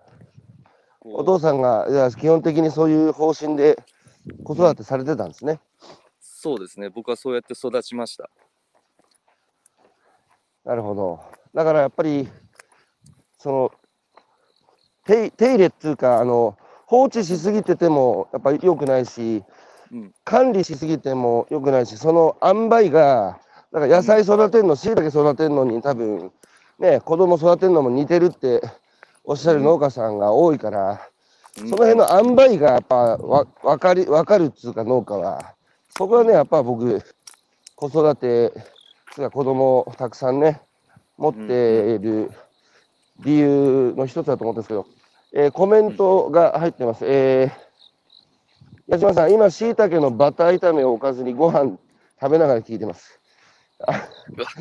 [1.05, 3.81] お父さんがいや基本的にそういう方針で
[4.43, 5.61] 子育てされてたんですね。
[6.19, 6.89] そうですね。
[6.89, 8.29] 僕はそうやって育ちました。
[10.65, 11.21] なるほど。
[11.53, 12.27] だからやっぱり
[13.37, 13.71] その
[15.05, 19.43] 手手入れっていうかあの放置しすぎててもやっぱり良くないし、
[19.91, 20.13] うん。
[20.23, 23.39] 管理しすぎても良くないしその塩梅が
[23.71, 26.31] だから野菜育てるのしいたけ育てるのに多分
[26.79, 28.61] ね子供育てるのも似てるって
[29.25, 31.01] おっしゃる農家さんが多いから、
[31.55, 35.55] そその辺の塩梅がやっぱわ分かり分かるっつうか農家は、
[35.97, 37.01] そこはね、やっぱ僕、
[37.75, 38.51] 子育て、
[39.13, 40.59] つうか子供をたくさんね、
[41.17, 42.31] 持っている
[43.23, 44.87] 理由の一つだと思うんですけど、
[45.35, 47.05] えーコメントが入ってます。
[47.07, 51.77] えー、矢島さん、今、しいたけのバター炒めをおかずにご飯
[52.21, 53.19] 食べながら聞いてます。
[53.79, 54.07] あ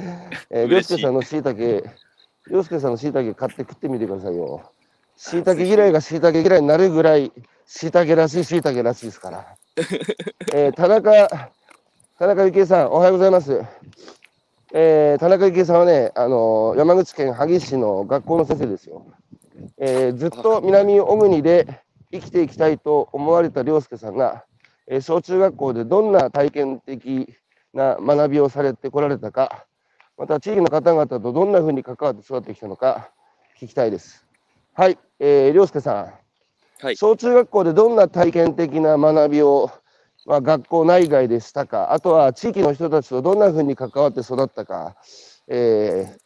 [0.50, 1.85] えー、りょうすけさんのしいたけ、
[2.48, 4.62] りょうすけさんのしいたけ買って食ってみてくださいよ。
[5.16, 7.30] しいたけ嫌いがしいたけ嫌いになるぐらい、
[7.66, 9.46] しいたけらしいしいたけらしいですから。
[10.54, 11.28] えー田中、
[12.18, 13.62] 田中幸恵さん、おはようございます。
[14.72, 19.04] えー田中幸恵さんはね、あのー山口県萩市の学校の先生ですよ。
[19.79, 21.66] えーずっと南小国で
[22.12, 24.44] 生きていきたいと思われた涼介さんが、
[24.87, 27.35] えー小中学校でどんな体験的
[27.75, 29.66] な学びをされてこられたか、
[30.18, 33.11] また地域の方々とどんなふうに関わって育ってきたのか
[33.59, 34.27] 聞きたいです。
[34.75, 35.94] はい、えー、涼介さん。
[36.85, 39.70] はい小中学校でどんな体験的な学びを、
[40.27, 44.96] まあ、学校内外でしたか、あとは地域の人たちとどんなふうに関わって育ったか、
[45.48, 46.22] えー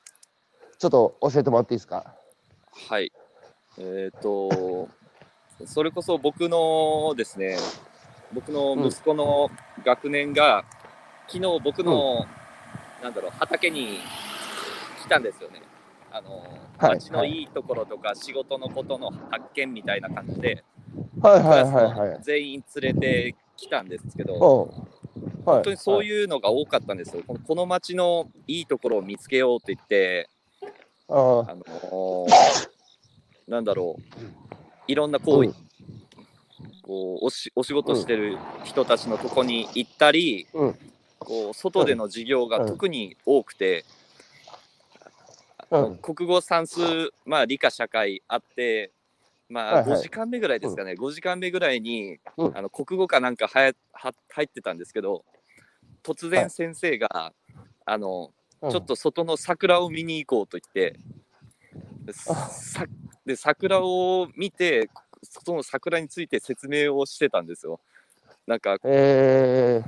[0.79, 2.15] ちょっと教えてもらっていいですか？
[2.91, 3.11] はい。
[3.79, 4.89] えっ、と、
[5.67, 7.59] それこそ僕のですね、
[8.33, 9.51] 僕の息子の
[9.85, 10.65] 学年が、
[11.29, 12.27] 昨日僕の、
[13.03, 13.99] なんだろう、畑に
[15.03, 15.63] 来たんですよね。
[16.11, 16.39] あの、
[16.79, 20.63] はい町のいいところとか仕事のことの発見みたいな感じで、
[21.23, 22.11] はいはいはいはい。
[22.13, 24.39] の全員連れてきたんですけど、
[25.45, 26.05] 本当にそうう。
[26.05, 27.23] いうのが多かったんですよ。
[27.27, 30.29] この町のいいところを見つけようって言って、
[31.09, 32.76] あのー
[33.49, 34.03] なんだろう、
[34.89, 35.55] いろんなこう、うん。
[36.83, 40.79] こうおしお仕事してる人たちのとこに行ったり、うん。
[41.19, 43.85] こう外での授業が特に多くて、
[46.01, 46.81] 国語算数、
[47.25, 48.93] まあ、理科社会あって、
[49.49, 49.99] まあ、はいはい。
[50.01, 52.57] 5時間目ぐらいですかね、5時間目ぐらいに、うん。
[52.57, 55.25] あの国語かなんかはやは入ってたんですけど
[56.05, 57.33] 突然先生が、
[57.85, 58.33] あの
[58.63, 58.71] うん。
[58.71, 60.99] ちょっと外の桜を見に行こうと言って、
[62.07, 62.87] でさ
[63.25, 64.89] で桜を見て
[65.23, 67.81] その桜について説明をしてたんですよ。
[68.47, 69.83] なんかえ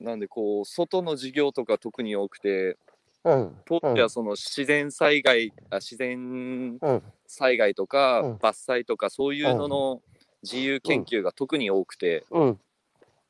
[0.00, 3.56] なんでこう外の授業とか特に多くてー、うん。
[3.64, 7.02] 当時はその自然災害、あ自然うん。
[7.26, 10.02] 災害とかうん伐採とかそういうのの
[10.42, 12.60] 自由研究が特に多くて、うん。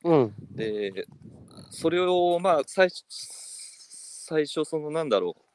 [0.04, 0.34] うん。
[0.52, 1.06] で
[1.70, 5.47] それをまあ最初最初そのなんだろう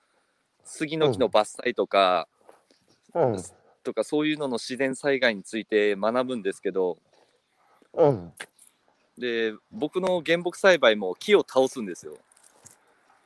[0.63, 2.27] 杉の木の伐採とか、
[3.13, 3.43] うん。
[3.83, 6.97] とかそういうのの自然災害について学ぶんですけど
[7.93, 8.31] うん。
[9.17, 12.17] で僕の原木栽培も木を倒すんですよ。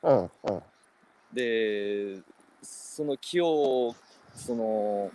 [0.04, 0.24] うん。
[0.24, 0.30] うん。
[1.32, 2.20] で
[2.62, 3.96] その木を
[4.36, 5.12] その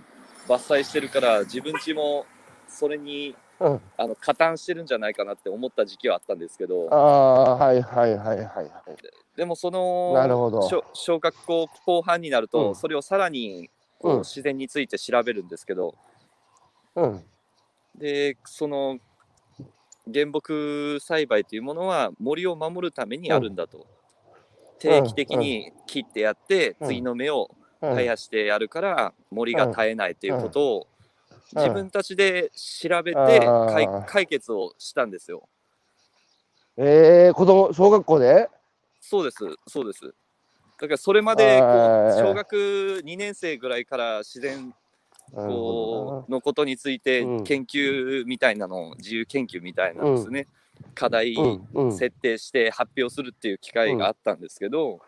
[0.49, 2.25] 伐採してるから自分家も
[2.69, 3.81] それにうん。
[3.97, 8.69] あの加担してるんじゃないかなって思った時期はあったんですけどああ、はいはいはいはいはい。
[9.37, 10.62] でもそのなるほど。
[10.68, 12.75] 小小学校後半になると、うん。
[12.75, 14.18] それをさらにこううん。
[14.21, 15.95] 自然について調べるんですけど、
[16.97, 17.25] うん。
[17.97, 18.99] でその
[20.12, 23.87] 原木栽培というものは森を守るためにあるんだと、
[24.79, 26.88] 定期的に切ってやって、うん。
[26.88, 27.90] 次の芽をうん。
[27.97, 30.87] 生やしてやるから森が絶えないということを
[31.55, 31.62] うん。
[31.62, 35.49] 自分たちで調べて解解決をしたんですよ。
[36.77, 38.49] ええー、子供、小学校で？
[39.12, 39.37] そうです、
[39.68, 40.14] そうです。
[40.81, 41.66] だからそれまでこ
[42.09, 44.72] う小学2年生ぐらいから自然
[45.31, 50.46] こうのことについてうん研究みたいなのを自由研究みたいなんですね。
[50.94, 51.68] 課題うん。
[51.75, 51.92] うん。
[51.92, 55.01] 設定して発表するっていう機会があったんですけど、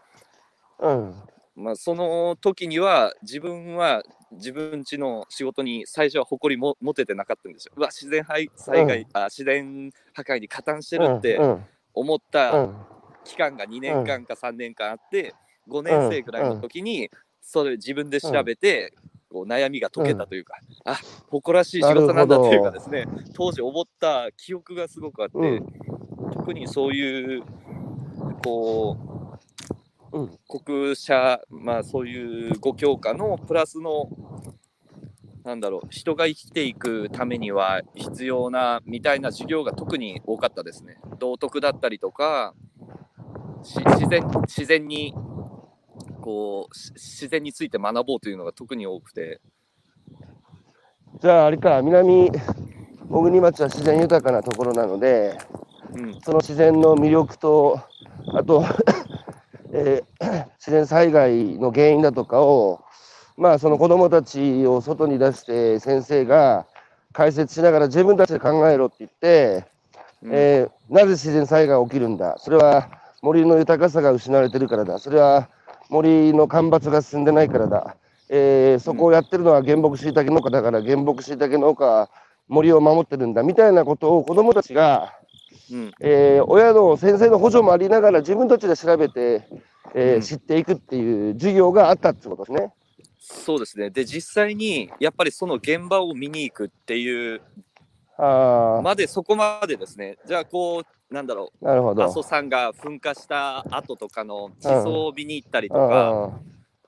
[0.81, 1.15] うん。
[1.57, 7.73] まあ、その時には自分は自分家の仕事に最初は誇りも持ててなかったんですよ。
[7.75, 11.53] うわ自然災災害、あ自然破壊に加担してるってうん。
[11.55, 11.61] う
[11.95, 12.87] 思ったん。
[13.25, 15.35] 期間が2年間か3年間あって
[15.69, 17.11] 5年生ぐらいの時に
[17.41, 18.95] それ自分で調べて
[19.31, 20.55] こう悩みが解けたというか、
[20.85, 20.97] あ
[21.29, 23.05] 誇らしい仕事なんだというかですね
[23.35, 25.67] 当時思った記憶がすごくあって、うん。
[26.33, 27.43] 特にそういう
[28.45, 28.97] こ
[30.13, 30.39] ううん。
[30.49, 34.09] 国社まあそういう5教科のプラスの
[35.43, 40.99] なんだろう人が生きていくためには必要なみたいな授業が特に多かったですね。
[41.19, 42.74] 道徳だったりとかし
[43.65, 45.15] 自然自然に
[46.21, 49.41] こうし自然について学ぼうというのが特に多くて。
[51.21, 52.31] じゃあ、あれか、南
[53.09, 55.39] 小国町は自然豊かなところなので、
[55.95, 56.21] うん。
[56.21, 57.81] その自然の魅力と、
[58.35, 58.65] あと、
[59.73, 62.81] えー 自然災害の原因だとかを、
[63.37, 66.67] まあその子供たちを外に出して先生が
[67.13, 69.65] 解説しながら自分たちで考えろって言って、
[70.23, 70.31] うん。
[70.33, 72.37] えーなぜ自然災害が起きるんだ。
[72.39, 75.49] それは森の豊かさが失われてるからだそれは
[75.89, 77.97] 森の干ばつが進んでないからだ、
[78.29, 82.11] えーそこをやってるのは原木しいたけ農家だから原木しいたけ農家は
[82.49, 85.15] 森を守ってるんだみたいなことを子どもたちが、
[85.73, 89.49] うんえー親の先生の補助もありながら自分たちで調べて、
[89.95, 92.73] えーうん知っていくっていう授業があったってことですね。
[93.21, 93.89] そうですね。
[93.89, 97.41] で、実際にやっぱりその現場を見に行くっていう
[98.19, 100.19] あまでそこまでですね。
[100.27, 102.05] じゃあこう、なんだろあ、なるほう、ど。
[102.05, 106.41] 阿蘇山が噴火した後とかの地層を見に行ったりとか、あ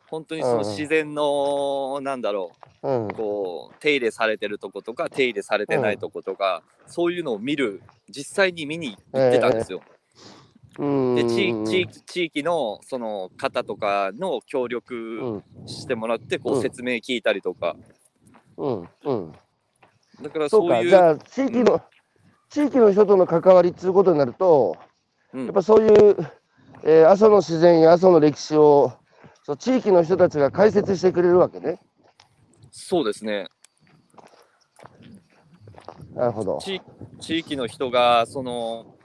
[0.06, 3.08] 本当にその自然の、なんだろあうん。
[3.10, 9.84] う、こう、手入れされてるとことか、手入れされてないとことか、そういうのを見る、実際に見に行ってたんですよ。
[10.78, 10.86] うん。
[11.14, 14.68] で地地域地域のその方とかの協
[15.18, 15.44] う力ん。
[15.66, 16.62] してもらってこううん。
[16.62, 17.76] 説明聞いたりとか、
[18.58, 18.88] うん。
[19.04, 19.32] うん、
[20.20, 20.84] だからそそうういうか。
[20.84, 21.80] じゃあ地域の、
[22.48, 24.76] 地域の人との関わりっていうことになると
[25.32, 25.44] うん。
[25.46, 26.16] やっぱそういう、
[26.84, 28.92] えー阿蘇の自然や阿蘇の歴史を
[29.42, 31.80] そう地域の人たちが解説してくれるわけね。
[32.70, 33.48] そうですね。
[36.14, 36.58] なるほど。
[36.58, 36.80] 地
[37.20, 38.96] 地域の人がその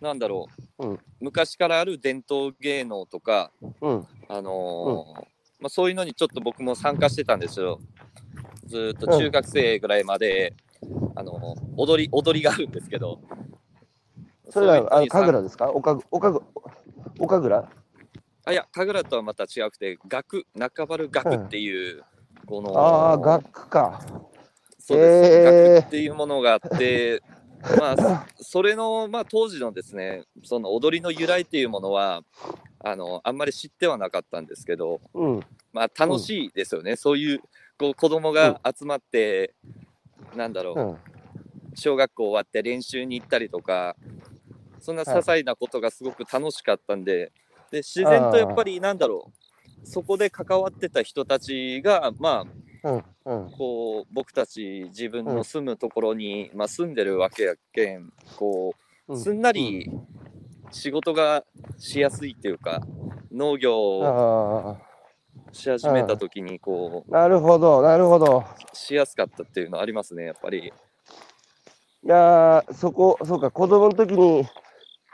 [0.00, 0.46] なんだろ
[0.78, 0.98] う、うん。
[1.20, 4.06] 昔からある伝統芸能とか、うん。
[4.28, 5.30] あのー
[5.60, 7.80] まあ、そういうのにちょっと僕も参加してたんですよ。
[8.66, 10.54] ずーっと中学生ぐらいまで、
[11.20, 13.20] あの踊り踊りがあるんですけど。
[14.48, 15.70] それはあの神楽ですか？
[15.70, 16.42] おかぐおかぐ
[17.18, 17.68] おかぐら
[18.46, 22.02] あいや神楽とはまた違くて楽中原楽っていう、
[22.46, 24.00] このああ楽器か。
[24.78, 25.74] そうです、へー。
[25.76, 27.22] 楽っていうものがあって、
[27.78, 32.22] まあ、それの、まあ、当時のですね、その踊りの由来っていうものは、
[32.82, 35.40] あの、あんまり知ってはなかったんですけど、うん。
[35.72, 36.96] まあ、楽しいですよね。
[36.96, 37.40] そういう、
[37.78, 39.54] こう、子供が集まって、
[40.34, 40.98] なんだろう、うん
[41.74, 43.96] 小学校終わって練習に行ったりとか、
[44.80, 47.32] そんな些細なことがすごく楽しかったんで、
[47.70, 49.30] で、自然とやっぱり、なんだろ
[49.84, 52.46] う、そこで関わってた人たちが、まあ、
[52.82, 53.50] うんうん。
[53.50, 58.74] こう僕たち自分の住むところに、まあ、住んでるわけやけんこ
[59.08, 59.20] ううん。
[59.20, 59.90] すんなり
[60.70, 61.44] 仕事が
[61.78, 62.80] しやすいっていうか
[63.32, 68.44] 農業をあし始めた時にこあなるほどなるほど。
[68.72, 70.72] うしやすかったっていうのありますねやっぱり
[72.02, 74.46] いやーそこ、そうか、子供の時に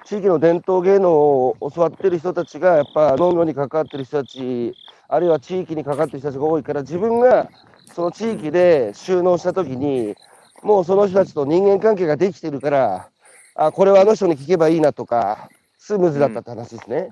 [0.04, 4.72] 地域の伝統芸能を教わってる人たちが、やっぱ農業に関わってる人たち、
[5.08, 7.50] あるいは地域に関わってる人たちが多いから、自分が
[7.92, 10.14] その地域で収納した時に、
[10.62, 13.08] もうその人たちと人間関係ができてるから、
[13.56, 17.10] あ、これはあの人に聞けばいいなとか、スムーズだったって話ですね。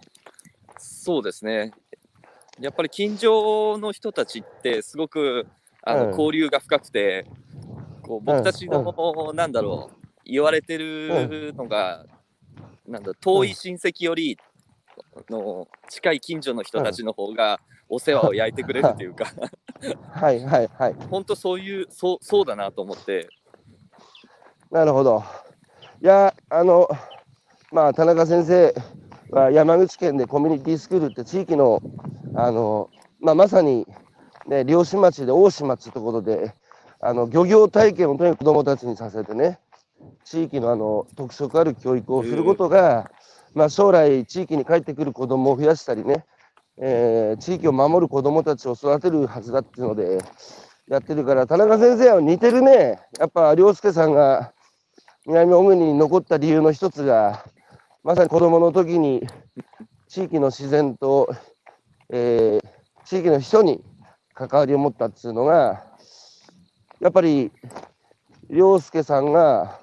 [0.78, 1.72] そうですね
[2.60, 5.46] やっぱり近所の人たちってすごく
[5.82, 7.26] あの、うん交流が深くて
[8.06, 12.04] こう僕たちの、なんだろう言われてるのが、
[12.86, 14.38] なんだ遠い親戚より
[15.30, 19.26] の近い近所の人たちの方がお世話を焼いてくれるというか
[20.12, 20.94] はいはいはい。
[21.10, 23.28] 本当そういうそうそうだなと思って
[24.70, 25.22] なるほど。
[26.02, 26.88] いや、あの、
[27.70, 28.74] まあ、田中先生
[29.30, 31.80] は山口県でコミュニティスクールって地域の、
[32.34, 32.90] あの、
[33.20, 33.86] まあ、まさに、
[34.48, 36.52] ね、漁師町で大島っていうところで、
[37.04, 39.58] あの、漁業体験をとにかく子どもたちにさせてね、
[40.24, 43.10] 地域のあの特色ある教育をすることが、
[43.52, 46.24] まあ、将来地域に帰ってくる子どもを増やしたりね、
[46.78, 50.18] えー地域を守る子どもたちを育てるはずだっていうので
[50.88, 52.98] やってるから田中先生は似てるね。
[53.18, 54.52] やっぱ涼介さんが
[55.26, 57.44] 南小国に残った理由の一つが
[58.02, 59.24] まさに子どもの時に
[60.08, 61.32] 地域の自然と、
[62.10, 62.68] えー
[63.04, 63.84] 地域の人に
[64.32, 65.84] 関わりを持ったっていうのが
[67.04, 67.52] やっぱり
[68.48, 69.78] 涼介さんが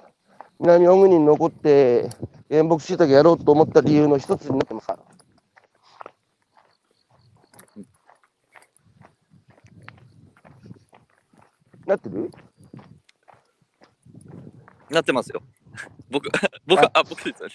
[0.58, 2.10] 南小国に残って
[2.50, 4.98] 原木しいたけやろうと思った理由の一つになってますか
[11.86, 12.28] なってる？
[14.90, 15.42] なってますよ。
[16.10, 16.28] 僕
[16.66, 16.90] 僕あ。
[16.92, 17.54] あ僕ですよね。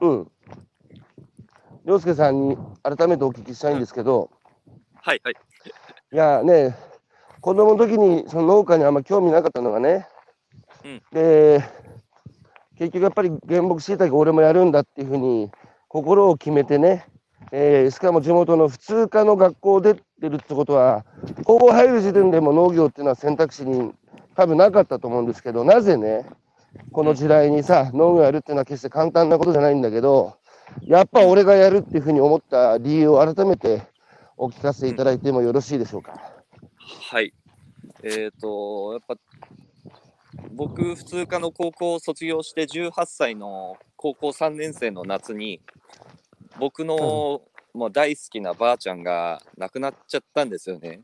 [0.00, 0.08] う。
[0.08, 0.30] ん。
[1.84, 4.30] 涼介さんに改めてお聞きしたいんですけど、
[4.94, 5.34] はいはい。
[6.12, 6.74] いやね、
[7.40, 10.06] 子供の時にその農家にあんま興味なかったのがね、
[10.84, 11.02] うん。
[11.12, 11.64] で、
[12.76, 15.50] 結局やっぱり原木しいたけ俺もやるんだっていうふうに
[15.88, 17.06] 心を決めてね、
[17.52, 21.04] えーしかも地元の普通科の学校出てるってことは、
[21.44, 23.92] 高校入る時点でも農業っていうのは選択肢に
[24.36, 26.26] 多分なかったと思うんですけど、なぜね、
[26.92, 30.36] この時代にさ、農業やるっていうのは決して簡単なことじゃないんだけど、
[30.86, 33.82] やっぱ俺がやるっていうふうに思った理由を改めて
[34.36, 36.39] お聞かせいただいてもよろしいでしょうか。
[36.80, 37.32] はい。
[38.02, 39.16] えっ、と、やっぱ、
[40.52, 45.60] 僕、普通科の高校を卒業して18歳の高校3年生の夏に、
[46.58, 51.02] 僕の、もう大好きなばあちゃんが亡くなっちゃったんですよね。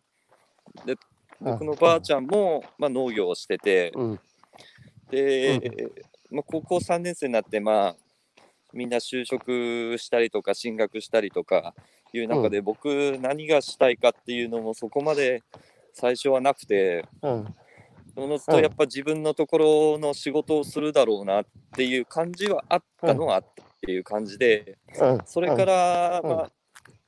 [0.85, 0.97] で、
[1.41, 4.21] 僕のばあちゃんも、まあ、農業をしてて、うん。
[5.11, 5.93] で、
[6.31, 7.97] まあ、高校3年生になって、まあ、
[8.73, 11.75] みんな就職したりとか進学したりとか
[12.17, 15.43] いう中で、僕何がしたいかっていうのもそこまで
[15.93, 17.55] 最初はなくてうん。
[18.19, 21.45] おのずとやっぱ自分のところの仕事をするだろうなっ
[21.75, 25.19] ていう感じはあったのはあったっていう感じでうん。
[25.27, 26.51] それから、うんま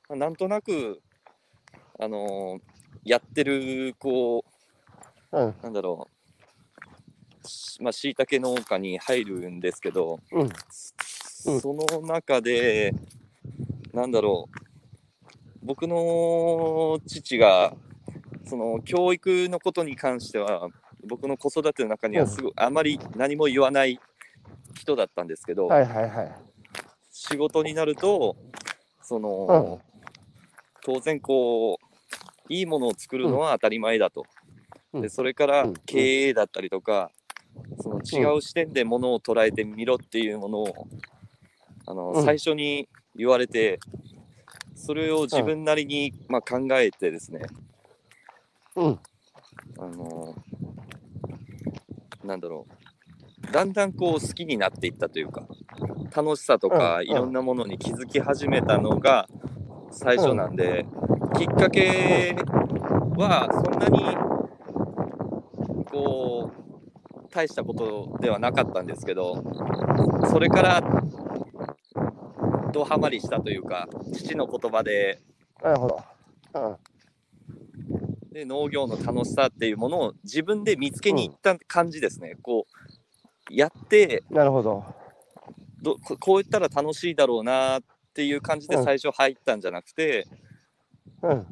[0.09, 1.01] あ、なんとなく
[1.99, 2.61] あのー
[3.05, 4.43] やってるこ
[5.31, 5.55] ううん。
[5.63, 6.07] なんだろ
[7.43, 10.41] うしまあしいたけ農家に入るんですけど、うん。
[10.41, 10.49] うん
[11.61, 12.93] その中で
[13.93, 14.68] なんだろう
[15.63, 17.73] 僕の父が
[18.45, 20.69] その教育のことに関しては
[21.07, 23.99] 僕の子育ての中にはすごいあまり何も言わない
[24.75, 26.35] 人だったんですけど、はいはいはい。
[27.11, 28.35] 仕事になると
[29.01, 29.81] その、
[30.83, 34.23] 当然こういいものを作るのは当たり前だと、
[34.93, 35.01] うん。
[35.01, 35.73] でそれからうん。
[35.85, 37.11] 経営だったりとか、
[37.81, 40.87] その違う視点でものを捉えてみろっていうものを
[41.87, 42.23] あの、うん。
[42.23, 43.79] 最初に言われて
[44.79, 47.41] それを自分なりに、まあ、考えてですね。
[48.75, 48.99] うん。
[49.77, 50.33] あの
[52.23, 53.51] なんだろう。
[53.51, 55.43] だんだんこう好きになっていったというか
[56.15, 59.27] 楽しさとかうんいろんなものに気づき始めたのが
[59.91, 60.85] 最初なんで、
[61.35, 62.35] きっかけ
[63.17, 64.15] はそんなに
[65.85, 69.43] こう大したことではなかったんですけど
[70.29, 70.83] それから
[72.71, 75.19] ドハマりしたというか父の言葉で
[75.61, 76.03] なるほど。
[76.53, 76.77] うん。
[78.31, 82.37] で農業の楽しさっていうものを自分で見つけに行った感じですね。
[82.41, 82.65] こ
[83.49, 84.83] うやってなるほど。
[85.81, 90.27] どここう言ったら楽しいだろうなっていう感じでうん最初入ったんじゃなくて、
[91.21, 91.45] うん。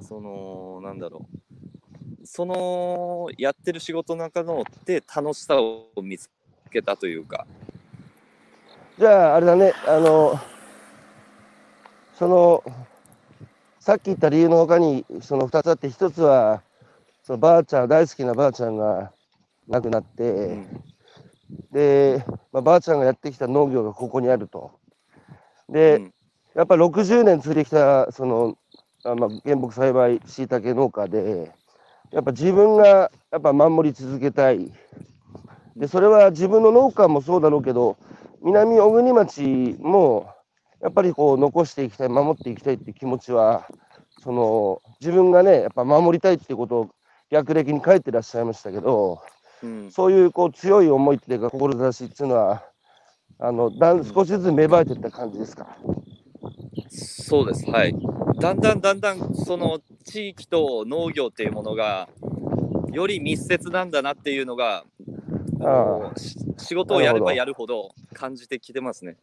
[0.00, 6.30] そのなんだろうそのやってる仕事の中ので楽しさを見つ
[6.70, 7.46] けたというか
[8.98, 10.40] じゃあ、あれだね、あの、
[12.18, 12.64] その、
[13.78, 16.62] さっき言った理由のほかに、その2つあって、1つは、
[17.22, 19.12] そのばあちゃん、大好きなばあちゃんが
[19.68, 20.84] 亡くなって、うん
[21.70, 24.72] で、まあ、ばあちゃんがやってきた農業がここにあると。
[25.68, 26.14] で、うん
[26.54, 28.58] やっぱ60年続いてきた、その、
[29.04, 31.52] あまあ、原木栽培しいたけ農家で、
[32.10, 34.72] やっぱ自分がやっぱ守り続けたい。
[35.76, 37.96] で、それは自分の農家もそうだろうけど、
[38.42, 40.28] 南小国町も、
[40.80, 43.66] やっぱりこう残していきたい、守っていきたいっていう気持ちは、
[44.22, 46.88] その自分がね、やっぱ守りたいっていうことを
[47.30, 49.20] 略歴に書いてらっしゃいましたけど、
[49.62, 49.90] うん。
[49.90, 52.62] そういうこう強い思いっていうか、志っていうのは、
[53.40, 55.76] あのだん少しずつ芽生えていった感じですか？
[56.90, 57.70] そうです。
[57.70, 57.94] はい。
[58.40, 62.08] だんだんだんだんその地域と農業っていうものが
[62.92, 64.84] より密接なんだなっていうのが
[65.60, 66.12] あ
[66.58, 69.16] 仕事をやればやるほど感じてきてますね。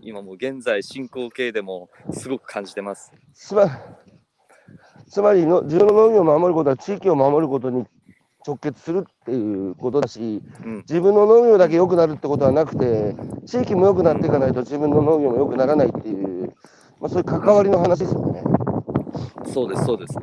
[0.00, 3.12] 今もう現在進行形でもすごく感じてます。
[3.34, 3.68] つま
[5.08, 7.84] つまりの自分の農業を守ることは地域を守ることに
[8.46, 10.76] 直結するっていうことだし、うん。
[10.78, 13.14] 自分の農業だけ良くなるってことはなくて、
[13.46, 16.54] 地域も良くなっていかないと自分の農業も良くならないっていう、
[17.00, 18.42] まあ、そういう関わりの話ですよね。
[19.52, 20.14] そうですそうです。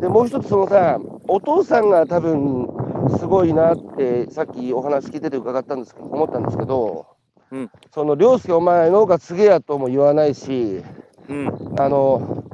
[0.00, 2.68] で、もう一つ、そのさ、お父さんが多分
[3.10, 7.06] すごいなって、さっきお話聞いてて伺ったんですけど、思ったんですけど、
[7.50, 10.82] うんその、涼介、お前、農家継げやとも言わないし、
[11.28, 12.44] うんあの、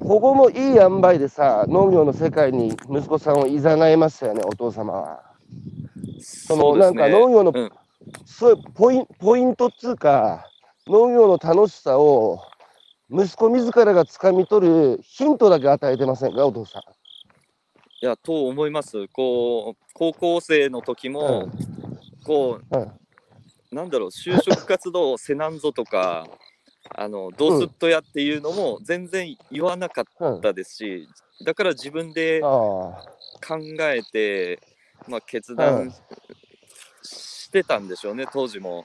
[0.00, 5.22] ここもいい塩梅でさ、農業の世界に息子さんをいざないましたよね、お父様は。
[6.20, 7.70] そのねなんか農業のうん
[8.24, 10.46] そういうポインポイントっつうか、
[10.86, 12.40] 農業の楽しさを
[13.10, 16.82] 息子自らが掴み取るヒントだけ与えてませんか、お父さん。
[18.02, 19.08] いやと思います。
[19.08, 21.50] こう高校生の時も、
[22.24, 22.92] こううん
[23.70, 26.26] なんだろう就職活動せなんぞとか
[26.92, 31.08] あのどうすっとやっていうのも全然言わなかっうん、たですし
[31.44, 32.48] だから自分であ
[33.46, 34.60] 考えて、
[35.06, 35.94] まあ、決断
[37.02, 38.84] してたんでしょうね当時も。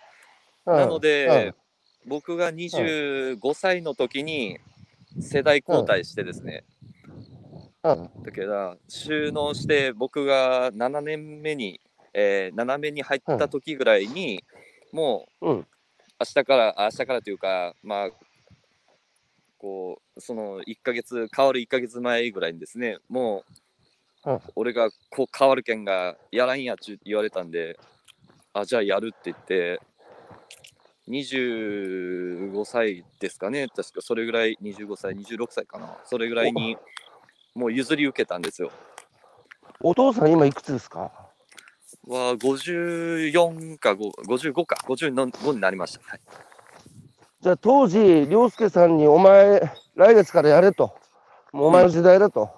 [0.66, 1.54] あ、なので、
[2.06, 4.60] 僕が25歳の時に
[5.20, 6.75] 世代交代してですね、うん、うん、
[8.24, 11.80] だけど収納して僕が7年目に、
[12.14, 14.44] えー、7目に入った時ぐらいに、
[14.92, 15.66] もううん、明
[16.26, 18.10] 日から明日からというかまあ
[19.60, 23.44] こうその1ヶ月変わる1ヶ月前ぐらいにですねも
[24.26, 24.40] う、うん。
[24.56, 27.78] 俺がこう変わるけんがやらんやっちゅう言われたんで
[28.54, 29.80] あじゃあやるって言って
[31.08, 36.78] 25歳ですかね確かそれぐらい25歳26歳かなそれぐらいに
[37.56, 38.72] もう譲り受けたんですよ。
[39.82, 41.12] お父さん今いくつですか？
[42.08, 46.20] は54か5 55か55になりました、はい、
[47.42, 49.62] じゃあ当時、凌介さんにお前、
[49.96, 50.96] 来月からやれと、
[51.52, 52.50] もうお前の時代だと。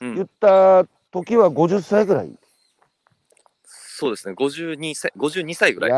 [0.00, 0.14] うん。
[0.16, 2.32] 言った時は50歳ぐらい。
[3.64, 4.34] そうですね。
[4.34, 5.90] 52歳52歳ぐらい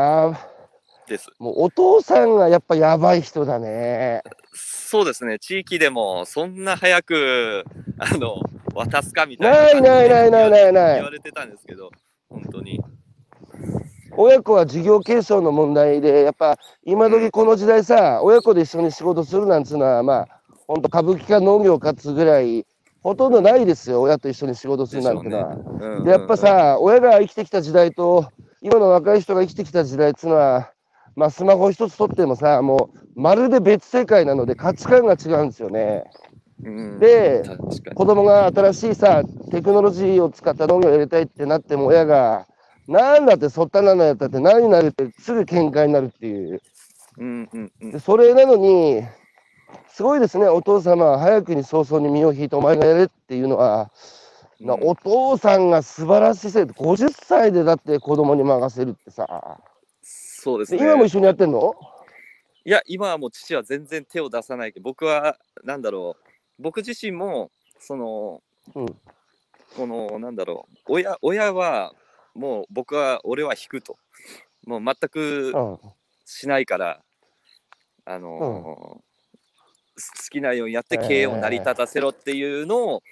[1.07, 4.21] ですもうお父さんがやっぱやばい人だね。
[4.53, 7.65] そうですね、地域でもそんな早く
[7.97, 8.41] あの
[8.73, 11.89] 渡すかみたないいなないないないないない言われてたんですけど、
[12.29, 12.79] 本当に。
[14.19, 20.27] 親子は事業継承の問題で、やっぱ今時この時代さ、親子で一緒に仕事するなんつうのは、まあ、
[20.67, 22.65] 本当歌舞伎か農業かつぐらい、
[23.03, 25.55] ほとんどないですよ、親と一緒に仕事するなんてのは。
[26.03, 28.27] うやっぱ、さ、親が生きてきた時代と、
[28.61, 30.71] 今の若い人が生きてきた時代っていうのは、
[31.17, 36.03] まあ、スマホ一つ取ってもさ、もうまるで別世界なので価値観が違うんですよね。
[36.63, 37.43] うん、で。
[37.95, 42.45] 子供が新しいさ、テクノロジーを使った農業をやりたいってなっても、親が、
[42.87, 46.61] なんだってそったなのやったって何になるってすぐ喧嘩になるっていう。
[47.17, 49.03] うんうんうんでそれなのに、
[49.89, 53.89] すごいですね、お父様は早くに早々に身を引いてお前がやれっていうのは、
[54.61, 59.57] なうんお父さんが素晴らしいせいで、50歳でだって子供に任せるってさ、
[60.47, 60.77] そうですね。
[60.77, 61.75] で今も一緒にやってんの？
[62.63, 66.23] いや、今はもう父は全然手を出さないけど、僕は、なんだろう、
[66.57, 68.41] 僕自身も、その、
[68.73, 68.85] うん
[69.75, 71.93] この、なんだろう、親親は、
[72.33, 73.97] もう僕は、俺は引くと。
[74.65, 75.79] もう全くうん
[76.23, 77.01] しないから、
[78.05, 83.03] あのーす好きなようにやって経営を成り立たせろっていうのを、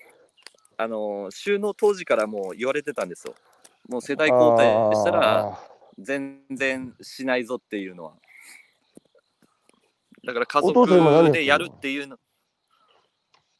[0.78, 3.36] あのー収納当時からもう言われてたんですよ。
[3.90, 8.14] もう世代交代したらあ全然しないぞっていうのは。
[10.26, 12.18] だから家族でやるっていうの。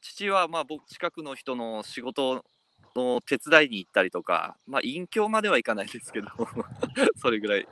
[0.00, 2.44] 父はまあ僕近くの人の仕事
[2.94, 6.28] の手伝いに行ったりとか、まあ隠居まではいかないですけど、
[7.20, 7.68] それぐらい。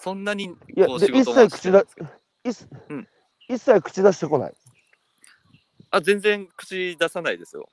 [0.00, 2.10] そんなにこう仕事も切口だしてないですけど
[2.44, 3.08] 一うん
[3.48, 4.54] 一切口出してこない。
[5.90, 7.68] あ全然口出さないですよ。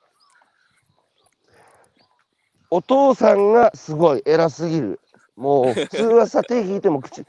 [2.70, 5.00] お父さんがすごい偉すぎる。
[5.36, 7.24] もう普通はさ、手引いても口、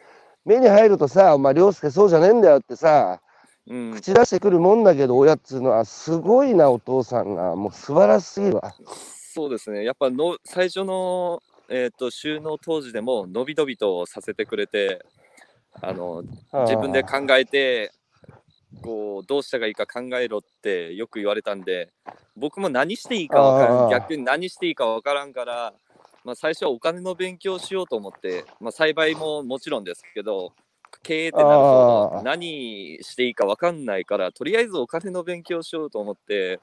[0.46, 3.22] 目に入るとさ、お前、涼介そうじゃねえんだよってさ、
[3.68, 7.56] うん、口出してくるもんだけど、親っつうのは、すごいな、お父さんが。
[7.56, 8.74] もう素晴らしすぎるわ。
[9.34, 15.04] そうですね、やっぱの最初の、えー、と収納当時でも、のびのびとさせてくれて、
[15.82, 16.24] あの
[16.68, 17.92] 自分で考えて、
[18.82, 21.92] こうどうしたらいいか考えろってよく言われたんで、
[22.36, 25.74] 僕も何していいかわからん、逆に何していいかわからんから、
[26.24, 30.54] まあ、最初はお金の勉強しようと思って、まあ、栽培ももちろんですけど、
[31.02, 32.22] 経営ってなるあとー。
[32.24, 36.60] 何していいかわかんないから、とりあえずお金の勉強しようと思って、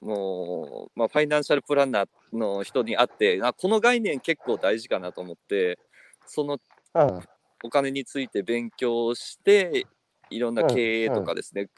[0.00, 5.78] もう、まあ、ファイナンシャルプランナーの人に会って、あこの概念結構大事かなと思って、
[6.26, 6.58] その
[6.94, 7.20] うん。
[7.62, 9.86] お金について勉強して、
[10.28, 11.68] いろんな経営とかですね、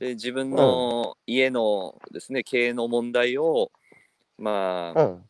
[0.00, 3.70] で自分の家のですね、経営の問題を、
[4.36, 5.24] まあ、うん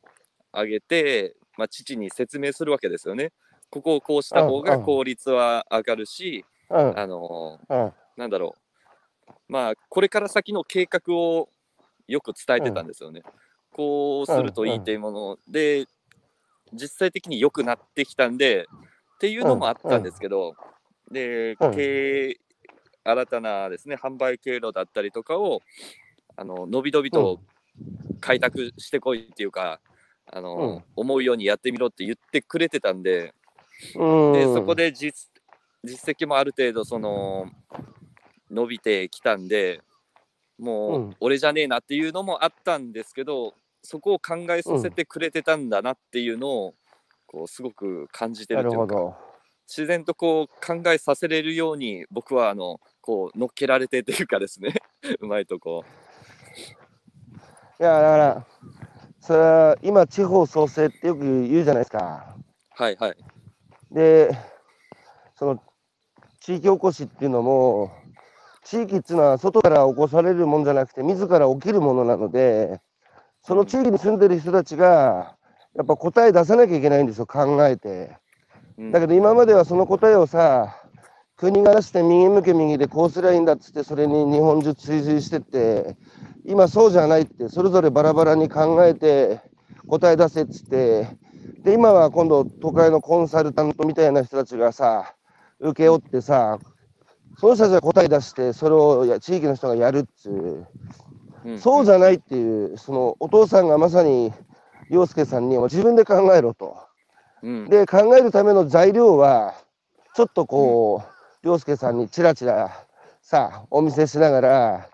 [0.52, 3.32] 上げて、まあ、父に説明するわけですよね。
[3.70, 4.86] ここをこうした方がうんうん。
[4.86, 6.98] 効率は上がるし、うん。
[6.98, 7.92] あのうん。
[8.16, 8.54] なんだろ
[9.28, 11.48] う、まあ、これから先の計画を
[12.06, 13.22] よく伝えてたんですよね。
[13.72, 15.86] こうするといいっていうもので、
[16.72, 18.66] 実際的に良くなってきたんで、
[19.16, 20.54] っていうのもあったんですけど、
[21.10, 21.74] で、うん。
[21.74, 22.40] 経営、
[23.04, 25.60] 新たなですね、販売経路だったりとかを、
[26.36, 27.40] あの、のびのびと
[28.20, 29.80] 開拓してこいっていうか、
[30.32, 30.84] あの、うん。
[30.96, 33.34] 思うようにやってみろって言ってくれてたんで、
[33.96, 34.32] うん。
[34.32, 35.28] でそこで実
[35.84, 37.46] 実績もある程度その
[38.50, 39.80] 伸びてきたんで
[40.58, 41.16] もう、うん。
[41.20, 46.74] 俺じゃねえなっていうのもあったんですけどそこを考えさせてくれてたんだなっていうのを、
[47.26, 49.16] こうすごく感じてるなっていうかるほど。
[49.66, 54.74] 自然とこう考えさせれるように僕はあのこう乗っけられてというかですね。
[55.20, 55.84] うまいとこ。
[57.80, 58.46] いや、だから、
[59.28, 62.34] それは今、地方創生ってよく言うじゃないですか。
[62.70, 63.16] はいはい
[63.90, 64.30] で、
[65.34, 65.62] その
[66.40, 67.90] 地域おこしっていうのも、
[68.64, 72.80] 地域っていうのは外から起こされるもんじゃなくて、自ら起きるものなので、
[73.42, 75.36] その地域に住んでる人たちが、
[75.76, 78.16] やっぱ答え出さなきゃいけないんですよ、考えて。
[78.78, 80.74] うんだけど今まではその答えをさ、
[81.36, 85.98] 国が出して右向け右でこうすりゃいいんだっつって、それに日本中追随してって、
[86.48, 89.38] 今そうじゃないって、それぞれバラバラに考えて
[89.86, 91.06] 答え出せっつって、
[91.62, 95.14] で、今は今度都会のコンサルタントみたいな人たちがさ、
[95.60, 96.58] 請け負ってさ、
[97.36, 100.66] その人たちが答え出して、それをや地域の人がやるっつう、
[101.44, 101.58] うん。
[101.58, 104.32] そうじゃないっていう、そのお父さんがまさに
[104.88, 106.78] 洋介さんに自分で考えろと。
[107.42, 107.68] うん。
[107.68, 109.52] で、考えるための材料は、
[110.14, 112.86] ちょっとこう、洋介さんにチラチラ
[113.20, 114.88] さ、お見せしながら、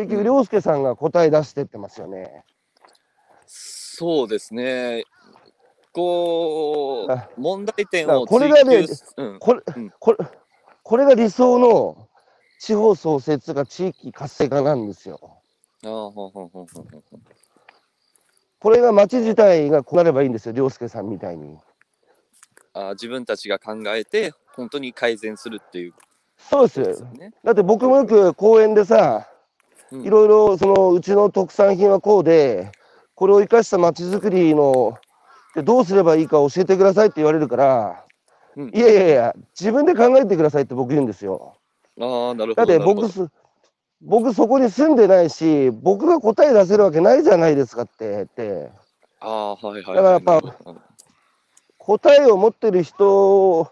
[0.00, 2.44] 結局、うん洋介さんが答え出してってますよね。
[3.46, 5.04] そうですね。
[5.92, 8.86] こあう、問題点をこれがね
[9.16, 10.18] うん、これ、うんこれ、
[10.82, 12.08] これが理想の
[12.60, 15.42] 地方創生か地域活性化なんですよ。
[15.82, 16.84] あーほんほんほんほ
[18.60, 21.58] これが町自体がこうなればいいんですよ、洋介さんみたいに。
[22.72, 25.94] あー自分たちが考えて、本当に改善するっていう
[26.38, 27.08] そうですよ。
[27.44, 29.39] だって僕もよく公園でさ、うん
[29.92, 32.72] いろいろそのうちの特産品はこうで、
[33.14, 34.98] これを生かしたまちづくりの
[35.54, 38.04] でどうすればいいか教えてくださいって言われるから、
[38.56, 41.54] うんいやいやいや、自分で考えてくださいって僕言うんですよ。
[42.00, 42.78] ああ、なるだってほど。
[42.78, 43.28] なるほど僕す、
[44.00, 48.70] 僕そこに住んでないし、僕が答え出せるわけないじゃないですかって、って
[49.20, 49.96] ああ、はいはいはい。
[49.96, 50.40] だからやっぱ
[51.78, 53.70] 答えを持ってる人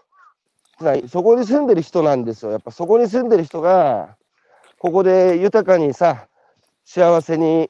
[0.79, 2.51] が、そこに住んでる人なんですよ。
[2.51, 4.15] やっぱそこに住んでる人が、
[4.79, 6.27] ここで豊かにさ、
[6.85, 7.69] 幸せに、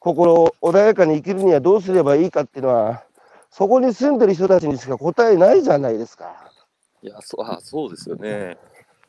[0.00, 3.04] 心穏やかに生きるにはどうすればいいかっていうのは、
[3.50, 6.34] そこに住んでる人たちにしか答えないじゃないですか。
[7.00, 8.56] いや、そうあそうですよね。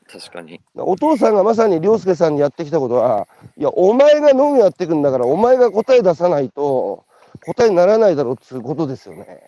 [0.07, 0.61] 確かに。
[0.75, 3.27] お父さんがまさに涼介さんにやってきたことは、
[3.57, 7.03] いや、お前が農業やってくんだから、お前が答え出さないと、
[7.45, 9.41] 答えにならないだろうっていうことですよね。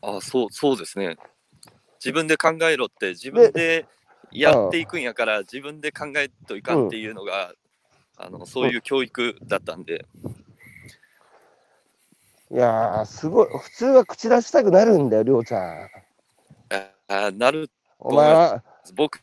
[0.00, 1.16] あそう、そうですね。
[2.04, 3.86] 自分で考えろって、自分で
[4.32, 7.52] やっていくんやから、自分で考えといかんっていうのが、
[8.16, 10.06] あのそういう教育だったんで、
[12.50, 13.48] いやー、すごい。
[13.58, 15.88] 普通は口出したくなるんだよ、りょうちゃん。
[16.70, 18.62] ああなる、お前は、
[18.94, 19.20] 僕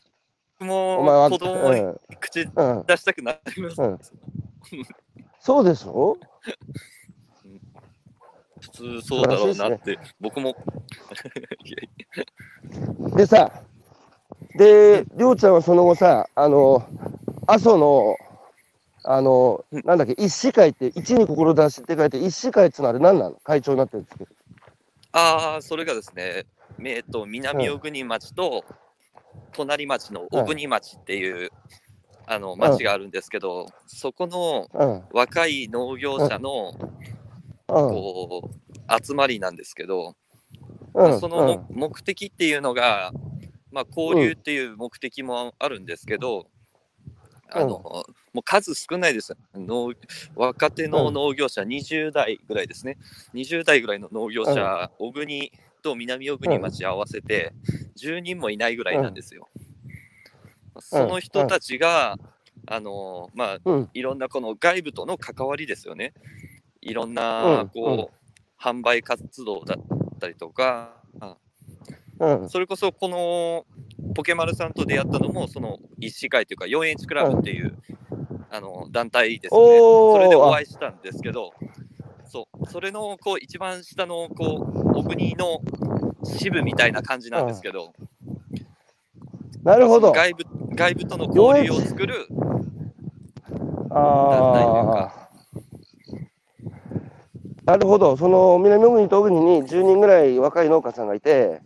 [0.60, 1.82] おも子供に
[2.18, 3.80] 口うん、うん、出したくなります。
[3.82, 3.98] うん。
[5.38, 6.18] そうでしょ？
[8.60, 10.54] 普通そうだろうなって、僕も。
[13.16, 13.62] でさ、
[14.56, 16.86] で、りょうちゃんはその後さ、あの、
[17.46, 18.16] 阿蘇の、
[19.04, 19.82] あの、うん。
[19.84, 23.36] なんだっけ、一市会って、一に志って書いて、一市会ってのはあれ何なの？
[23.44, 24.30] 会長になってるんですけど。
[25.12, 26.44] ああ、それがですね、
[26.84, 28.64] えっと、南小国町と
[29.52, 31.50] 隣町の小国町っていう、
[32.26, 36.72] あの町があるんですけど、そこのうん、若い農業者の
[37.66, 40.14] うん、こう集まりなんですけど、
[40.94, 43.12] うん、そのも目的っていうのが、
[43.72, 46.46] まあ、交流っていう目的もあるんですけど、
[47.52, 48.04] あのも
[48.36, 49.36] う数少ないです。
[49.54, 49.92] 農
[50.36, 52.96] 若手の農業者20代ぐらいですね。
[53.34, 55.52] 20代ぐらいの農業者、小国
[55.82, 57.52] と南小国町合わせて
[57.98, 59.48] 10人もいないぐらいなんですよ。
[60.78, 62.18] その人たちが、
[62.66, 66.12] あのまあ、うん、いろんなこの外部との関わりですよね。
[66.80, 67.14] いろんうん。
[67.14, 71.36] なこう、販売活動だったりとか、あ
[72.20, 73.64] うん、それこそこの
[74.14, 77.74] ポケマルさんと出会ったのも、その一市会というか、4 h クラブっていう、
[78.50, 79.60] あの団体ですね。
[79.60, 81.52] それでお会いしたんですけど、
[82.26, 85.62] そうそれのこう一番下のこう小国の
[86.22, 87.94] 支部みたいな感じなんですけど、
[89.64, 90.12] なるほど。
[90.12, 90.44] 外部
[90.74, 92.38] 外部との交流を作る団
[93.48, 95.28] 体というあか、
[97.66, 97.72] あ。
[97.72, 98.16] なるほど。
[98.16, 101.62] その南小国と小国に10人ぐらい若い農家さんがいて、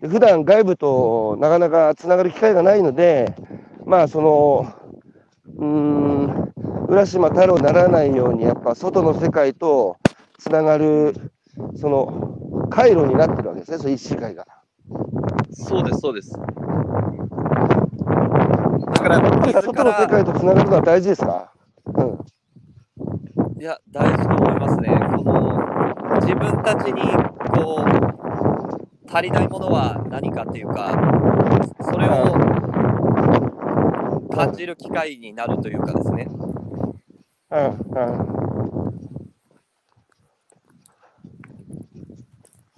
[0.00, 3.34] で普段外部となかなかつながる機会がないので、
[3.84, 4.66] まあその、
[5.58, 6.52] うーん、
[6.88, 9.96] 浦島太郎にならないように、やっぱ外の世界と
[10.38, 11.14] つながる、
[11.76, 14.46] その、回路になってるわけですね、そういう一市会が。
[15.52, 16.32] そうです、そうです。
[16.32, 16.46] だか
[19.08, 21.50] ら、自外の世界とつながるのは大事ですか？
[21.86, 22.18] うん。
[23.60, 24.88] いや、大事と思いますね。
[25.16, 25.58] この
[26.20, 27.00] 自分たちに
[27.54, 27.86] こう
[29.08, 30.90] 足りないものは何かっていうか、
[31.80, 32.34] それを
[34.34, 36.28] 感じる機会になるというかですね。
[37.50, 38.36] うんうん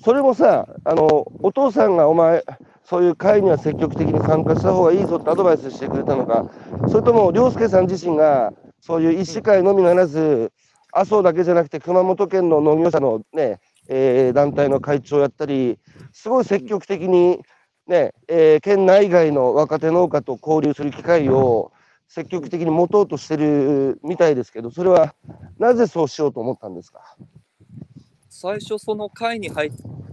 [0.00, 2.44] それもさ、あのお父さんがお前、
[2.84, 6.50] そういう会には積極的に参加した方がいいぞってアドバイスしてくれたのか、
[6.88, 10.52] それとも涼介さん自身が、そういう一市会のみならず、
[10.92, 15.78] 麻生だけじゃなくて、熊本県の農業者のね、えー団体の会長をやったり、
[16.12, 17.41] すごい積極的に
[17.86, 21.72] ね、えー県内外の若手農家と交流する機会を
[22.07, 25.14] 積極的に持とうとしてるみたいですけど、それは
[25.59, 27.16] なぜそうしようと思ったんですか？
[28.30, 29.72] 最初その会に入っ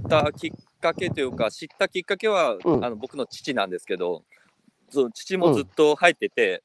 [0.09, 0.51] たきっ
[0.81, 2.85] かけというか知ったきっかけは、うん。
[2.85, 4.23] あの僕の父なんですけど
[5.13, 6.63] 父もずっと入ってて、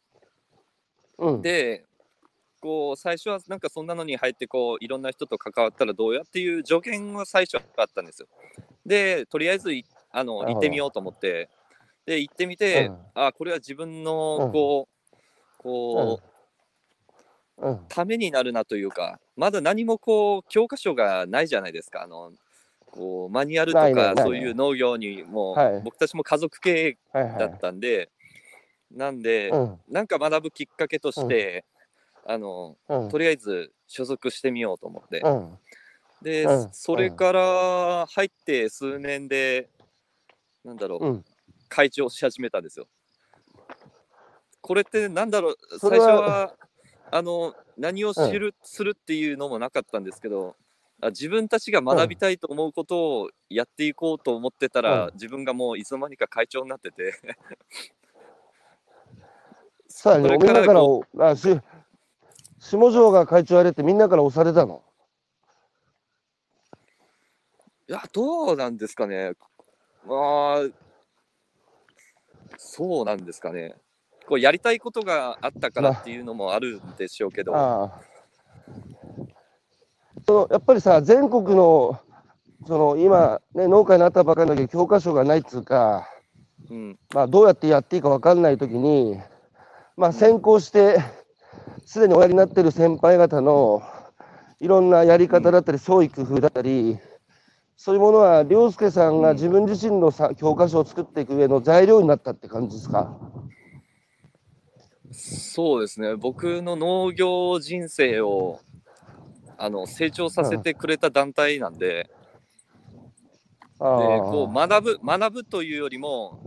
[1.18, 1.84] うん、で
[2.60, 8.28] こう最初はなんかそんなのに入ってこういろんな人と関わったらどうやっていう助言は最初はあったんですよ。
[8.84, 11.48] でとりあえずいあの行ってみようと思って。
[12.06, 12.98] で行ってみて、うん。
[13.14, 14.52] あこれは自分のうん。
[14.52, 16.20] こう、こ
[17.58, 22.02] う、うん、ためになるなというかまだ何もこう教科書がないじゃないですか。
[22.02, 22.32] あの
[22.86, 25.82] こうマニュアルとかそういう農業にも、はい。
[25.82, 27.38] 僕たちも家族系はいはい。
[27.38, 28.10] だったんで、
[28.90, 31.64] なんで、うん、なんか学ぶきっかけとして、
[32.26, 35.58] あのうん、とりあえず所属してみようと思って、うん、
[36.22, 36.68] で、うん。
[36.72, 39.68] それから入って数年で
[40.64, 41.24] なんだろう、うん、
[41.68, 42.86] 会長し始めたんですよ。
[44.60, 46.54] これってなんだろう最初は
[47.10, 50.54] あの何を知る、するっていうのもなかったんですけど
[51.00, 55.14] あ自分たちが学びたいと思うことをやっていこうと思ってたら、うん。
[55.14, 57.14] 自分がもういつの間にか会長になってて。
[59.88, 61.60] さあね、それからあし
[62.60, 64.82] 下條が会長やれってみんなから押されたの？
[67.88, 69.32] いやどうなんですかね。
[70.06, 70.68] まあ
[72.58, 73.74] そうなんですかね。
[74.28, 77.52] こうやりたいことがあったからっていうのもあるんでしょうけど、
[80.26, 81.98] そのやっぱりさ、全国の
[82.66, 86.06] その今、ね、農家になったばかりだけど、教科書がないっつうか、
[86.70, 89.18] うん、まあ、どうやってやっていいか分かんないときに、
[89.96, 91.02] まあ、先行して、
[91.90, 93.82] すでにおやりになってる先輩方の
[94.60, 97.00] いろんなやり方だったり、創意工夫だったり、
[97.76, 103.18] そういうものは、凌介さんが自分自身のさ教科書を作っていく上の材料になったって感じですか？
[105.10, 106.14] そうですね。
[106.14, 108.60] 僕の農業人生を
[109.58, 112.08] あの成長させてくれた団体なんで,、で
[113.80, 116.38] こう学ぶ学ぶというよりも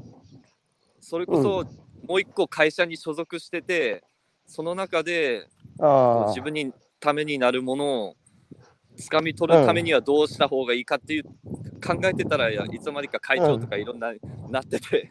[1.01, 1.65] それこそ
[2.07, 4.05] もう一個会社に所属してて
[4.53, 5.47] その中で
[6.27, 8.15] 自分にためになるものを
[8.99, 11.23] 掴み取るためにはどうした方がいいかっていう
[11.83, 14.13] 考えてたらいつの間にか会長とかいろんな、
[14.51, 15.09] なってて。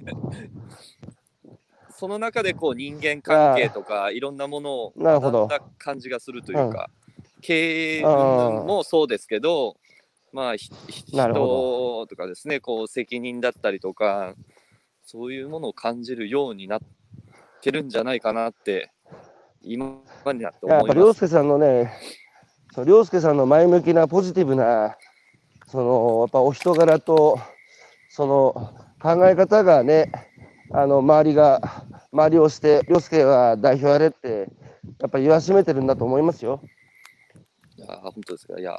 [1.91, 6.89] その中でこう人間関係とかいろんなものを学んだ感じがするというか、
[7.41, 9.77] 経営云々もそうですけど
[10.33, 14.35] まあ人とかですねこう責任だったりとか
[15.05, 16.81] そういうものを感じるようになっ
[17.61, 18.93] てるんじゃないかなって
[19.65, 19.87] 今
[20.33, 20.95] になっていややっぱ思います。
[20.95, 21.93] 凌介さんのね、
[22.73, 24.97] その凌介さんの前向きなポジティブな、
[25.67, 27.39] そのやっぱお人柄と、
[28.11, 30.11] その考え方がね、
[30.73, 31.61] あの周りが、
[32.13, 34.49] 周りをして、凌介は代表やれって、
[35.01, 36.61] やっぱ言わしめてるんだと思いますよ。
[37.77, 38.79] いやー本当ですかいや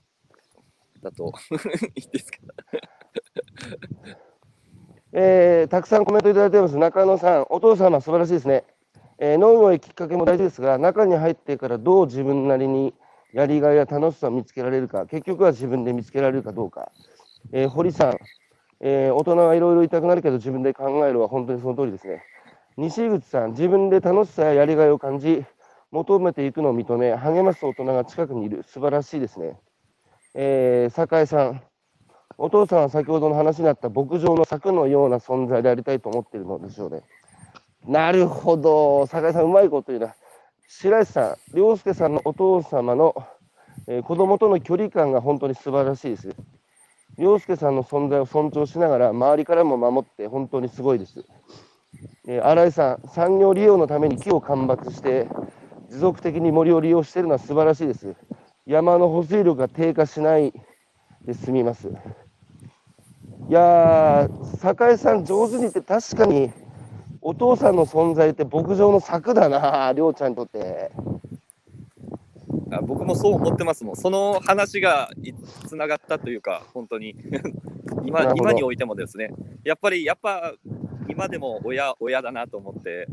[1.02, 1.34] だと
[1.96, 2.38] いいですか
[5.12, 6.78] えーたくさんコメントいただいてます。
[6.78, 8.64] 中野さん、お父様、素晴らしいですね。
[9.20, 12.94] えー農業へきっかけも大事ですが、中に入ってからどう自分なりに
[13.34, 16.92] やりがいや楽しさを見つけられるか、結局は自分で見つけられるかどうか。
[17.52, 18.18] えー堀さん、
[18.80, 22.24] えー大人はいろいろ痛くなるけど自分で考えるは本当にその通りですね。
[22.78, 25.46] 西口さん、自分で楽しさややりがいを感じ、
[25.92, 29.60] 求めていくのを認め、励ます大人が近くにいる、素晴らしいですね。
[30.34, 31.62] えー酒井さん、
[32.38, 37.04] お父さんは先ほどの話にあった牧場の柵のような存在でありたいと思っているのでしょうね。
[37.86, 40.16] なるほど、酒井さん、うまいこと言うな。
[40.68, 43.14] 白石さん、凌介さんのお父様の、
[43.88, 46.30] えー子供との距離感が本当に素晴らしいです。
[47.18, 51.26] 凌介さんの存在を尊重しながら、周りからも守って、本当にすごいです。
[52.28, 55.28] えー新井さん、産業利用のために木を間伐して、
[55.90, 58.16] 持続的に森を利用しているのは素晴らしいです。
[58.66, 60.54] 山の保水力が低下しない
[61.26, 61.90] で済みます。
[61.90, 61.92] い
[63.50, 66.50] やー、酒井さん、上手に言って、確かに
[67.26, 70.92] お父さんの存在って牧場の柵だな、りょうちゃんにとって。
[72.72, 73.96] あ僕もそう思ってますもん。
[73.96, 75.10] その話が
[75.68, 77.16] つながったというか、本当に。
[78.06, 80.54] 今今においてもですね、やっぱりやっぱ
[81.08, 83.08] 今でも親親だなと思って、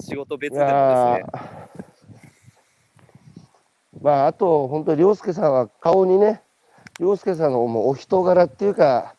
[0.00, 1.24] 仕事別いでもですね、
[4.00, 6.42] まあ、あと、本当に凌介さんは顔にね、
[7.00, 9.16] 凌介さんのもうお人柄っていうか、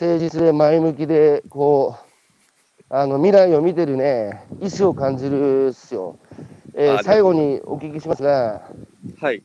[0.00, 2.09] 誠実で前向きで、こう、
[2.92, 6.18] あの未来を見てるね、意志を感じるっすよ。
[6.74, 8.68] えー最後にお聞きしますが、
[9.20, 9.42] はい、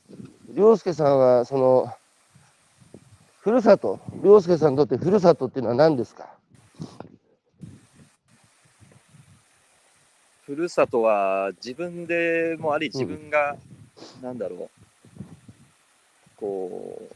[0.49, 1.93] 凌介さんは、その、
[3.41, 6.27] ふるさと、凌介さんにとってふるさとっていうのは何ですか？
[10.45, 13.57] ふるさとは自分でもあり、自分が、
[14.23, 14.69] なんだろう、
[16.37, 17.15] こう、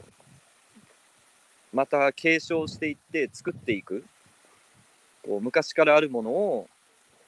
[1.76, 4.04] また継承していって作っていく、
[5.24, 6.68] こう昔からあるものを、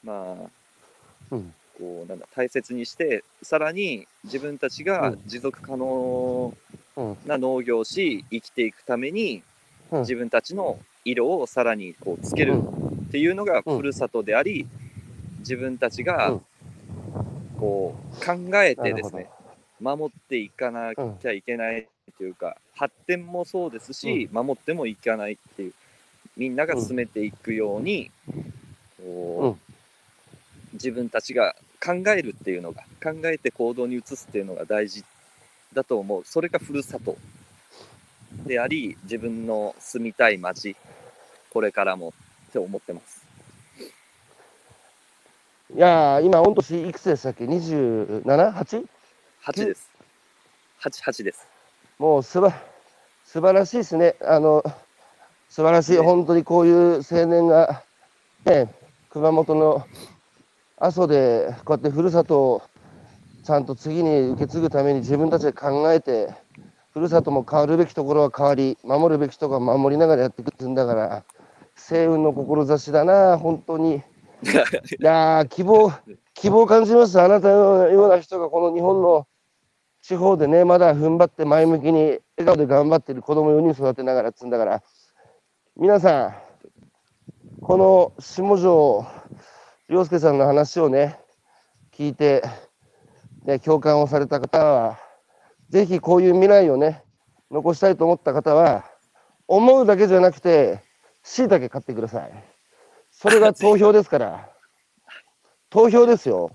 [0.03, 0.51] まあ、
[1.31, 1.55] うん。
[1.79, 5.23] こうなんだ大切にして、さらに自分たちがうん。
[5.27, 6.55] 持続可能
[6.97, 7.17] うん。
[7.27, 9.43] な農業をし、生きていくために、
[9.91, 10.01] うん。
[10.01, 12.63] 自分たちの色をさらにこうつける
[13.09, 13.77] っていうのがうん。
[13.77, 14.67] ふるさとであり、
[15.41, 16.45] 自分たちうがん。
[17.59, 19.29] こう考えてですね、
[19.81, 21.89] 守っていかなきゃいけない
[22.19, 25.75] というか、発展もそうですし、守ってもいかないっていう、
[26.37, 28.11] みんなが進めていくように、
[28.99, 29.73] こう
[30.75, 31.55] 自分たちが
[31.85, 35.05] 考えるっていうのが、考えて行動に移すっていうのが大事
[35.73, 36.23] だと思う。
[36.25, 37.17] それがふるさと
[38.47, 40.77] であり、自分の住みたい街、
[41.51, 42.15] これからも
[42.49, 43.23] って思ってます。
[45.75, 48.87] いやー、今、御年いくつでしたっけ ?27?8?
[49.45, 49.91] 8です。
[50.83, 51.47] 8、8です。
[51.99, 52.53] もうすば
[53.25, 54.17] 素晴らしいですね。
[54.21, 54.65] あの
[55.53, 57.83] 素晴らしい、ね本当にこういう青年が、
[58.47, 58.73] ね、
[59.11, 59.87] 熊本の
[60.79, 62.63] 阿蘇でこうやってふるさとを
[63.45, 66.33] ちゃんと次に受け継ぐために自分たちで考えて、
[66.95, 71.23] ふるさとも変わるべきところは変わり、守るべきところは守りながらやっていくっていうんだから、
[71.77, 73.97] 星雲の志だな、本当に。
[74.01, 75.93] いやー希望、
[76.33, 77.21] 希望を感じます。
[77.21, 79.27] あなたのような人がこの日本の
[80.01, 84.83] 地方でね、まだ踏ん張って前向きに笑顔で頑張ってる子供4人育てながらっつうんだから、
[85.75, 86.35] 皆さん、
[87.63, 89.07] この下條
[89.89, 91.19] 亮介さんの話をね、
[91.97, 92.43] 聞いて、
[93.47, 94.99] ね、共感をされた方は、
[95.71, 97.03] ぜひこういう未来をね、
[97.51, 98.85] 残したいと思った方は、
[99.49, 100.83] 思うだけじゃなくて、
[101.23, 102.45] しいたけ買ってください。
[103.11, 104.51] それが投票ですから。
[105.71, 106.51] 投票ですよ。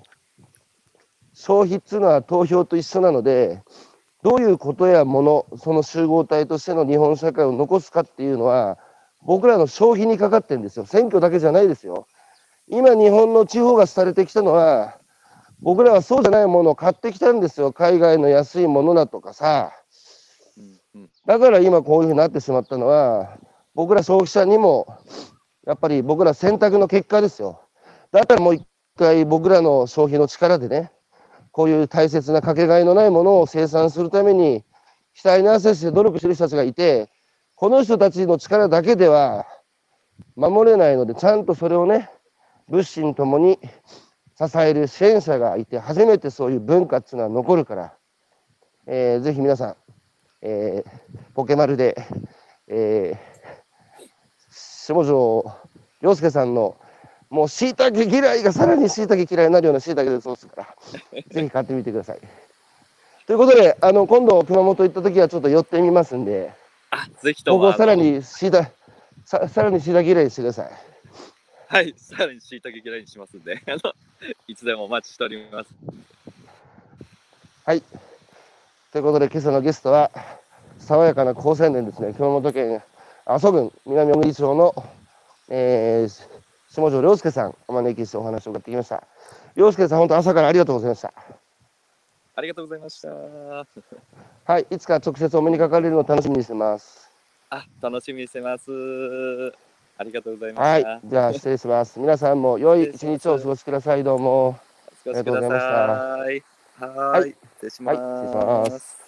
[1.34, 3.64] 消費っていうのは投票と一緒なので、
[4.22, 8.78] どういうことやもの、その集合体としての日本社会を残すかっていうのは、
[9.28, 10.86] 僕らの消費にかかってるんですよ。
[10.86, 12.08] 選挙だけじゃないですよ。
[12.70, 15.00] 今、日本の地方が廃れてきたのは、
[15.60, 17.74] 僕らはそうじゃないものを買ってきたんですよ。
[17.74, 19.74] 海外の安いものだとかさ。
[21.26, 23.38] だから今こういうふうになってしまったのは、
[23.76, 24.88] 僕ら消費者にも、
[25.66, 27.60] やっぱり僕ら選択の結果ですよ。
[28.14, 28.66] だったらもう一
[28.98, 30.94] 回僕らの消費の力でね、
[31.52, 34.64] こういう大切なかけがえのないものを生産するために、
[35.22, 37.10] 額に汗して努力してる人たちがいて、
[37.58, 39.48] この人たちの力だけでは
[40.36, 42.08] 守れないので、ちゃんとそれをね、
[42.68, 43.58] 物心ともに
[44.38, 47.94] 支える支援者がいて、初めてそういう文化っていうのは残るから、
[48.86, 49.76] えーぜひ皆さん、
[50.44, 50.90] えー
[51.34, 51.98] ポケマルで、
[52.68, 54.08] えー
[54.52, 55.52] 下條
[56.02, 56.78] 亮介さんの
[57.32, 60.76] もうしいたけ嫌いがさらにしいたけ嫌いになるようなしいたけでそうですから、
[61.32, 62.20] ぜひ買ってみてください。
[63.26, 66.54] ということで、あの今度熊本行った時はちょっと寄ってみますんで、
[66.92, 67.58] あ、ぜひとも。
[67.60, 68.72] ここをさらにしいた
[69.26, 70.72] ささらにしいたけ嫌いにしてください。
[71.68, 73.94] はい、さらにしいたけ嫌いにしますんで、あの、
[74.48, 75.70] いつでもお待ちしております。
[77.66, 77.84] はい。
[78.94, 80.12] ということで、今朝のゲストは、
[80.80, 82.82] 爽やかな高青年ですね、熊本県
[83.26, 84.74] 阿蘇郡南小国町の、
[85.50, 86.28] えー、
[86.70, 89.04] 下條亮介さん、お招きしてお話を伺ってきました。
[89.56, 91.14] 亮介さん、本当朝からありがとうございました。
[92.38, 93.10] ありがとうございました。
[94.46, 97.10] はい、いつか直接お目にかかれるのを楽しみにしてます。
[97.50, 98.72] あ、楽しみにしてます。
[99.98, 100.96] ありがとうございまはした。
[100.98, 102.00] い、じゃあ失礼します。
[102.00, 104.04] 皆さんも良い一日をお過ごしください。
[104.04, 104.50] どうも。
[104.50, 104.52] お
[105.04, 106.44] 過ごしください。
[106.80, 107.36] ははいーい。
[107.58, 108.06] 失礼しはいます。
[108.16, 109.07] 失礼します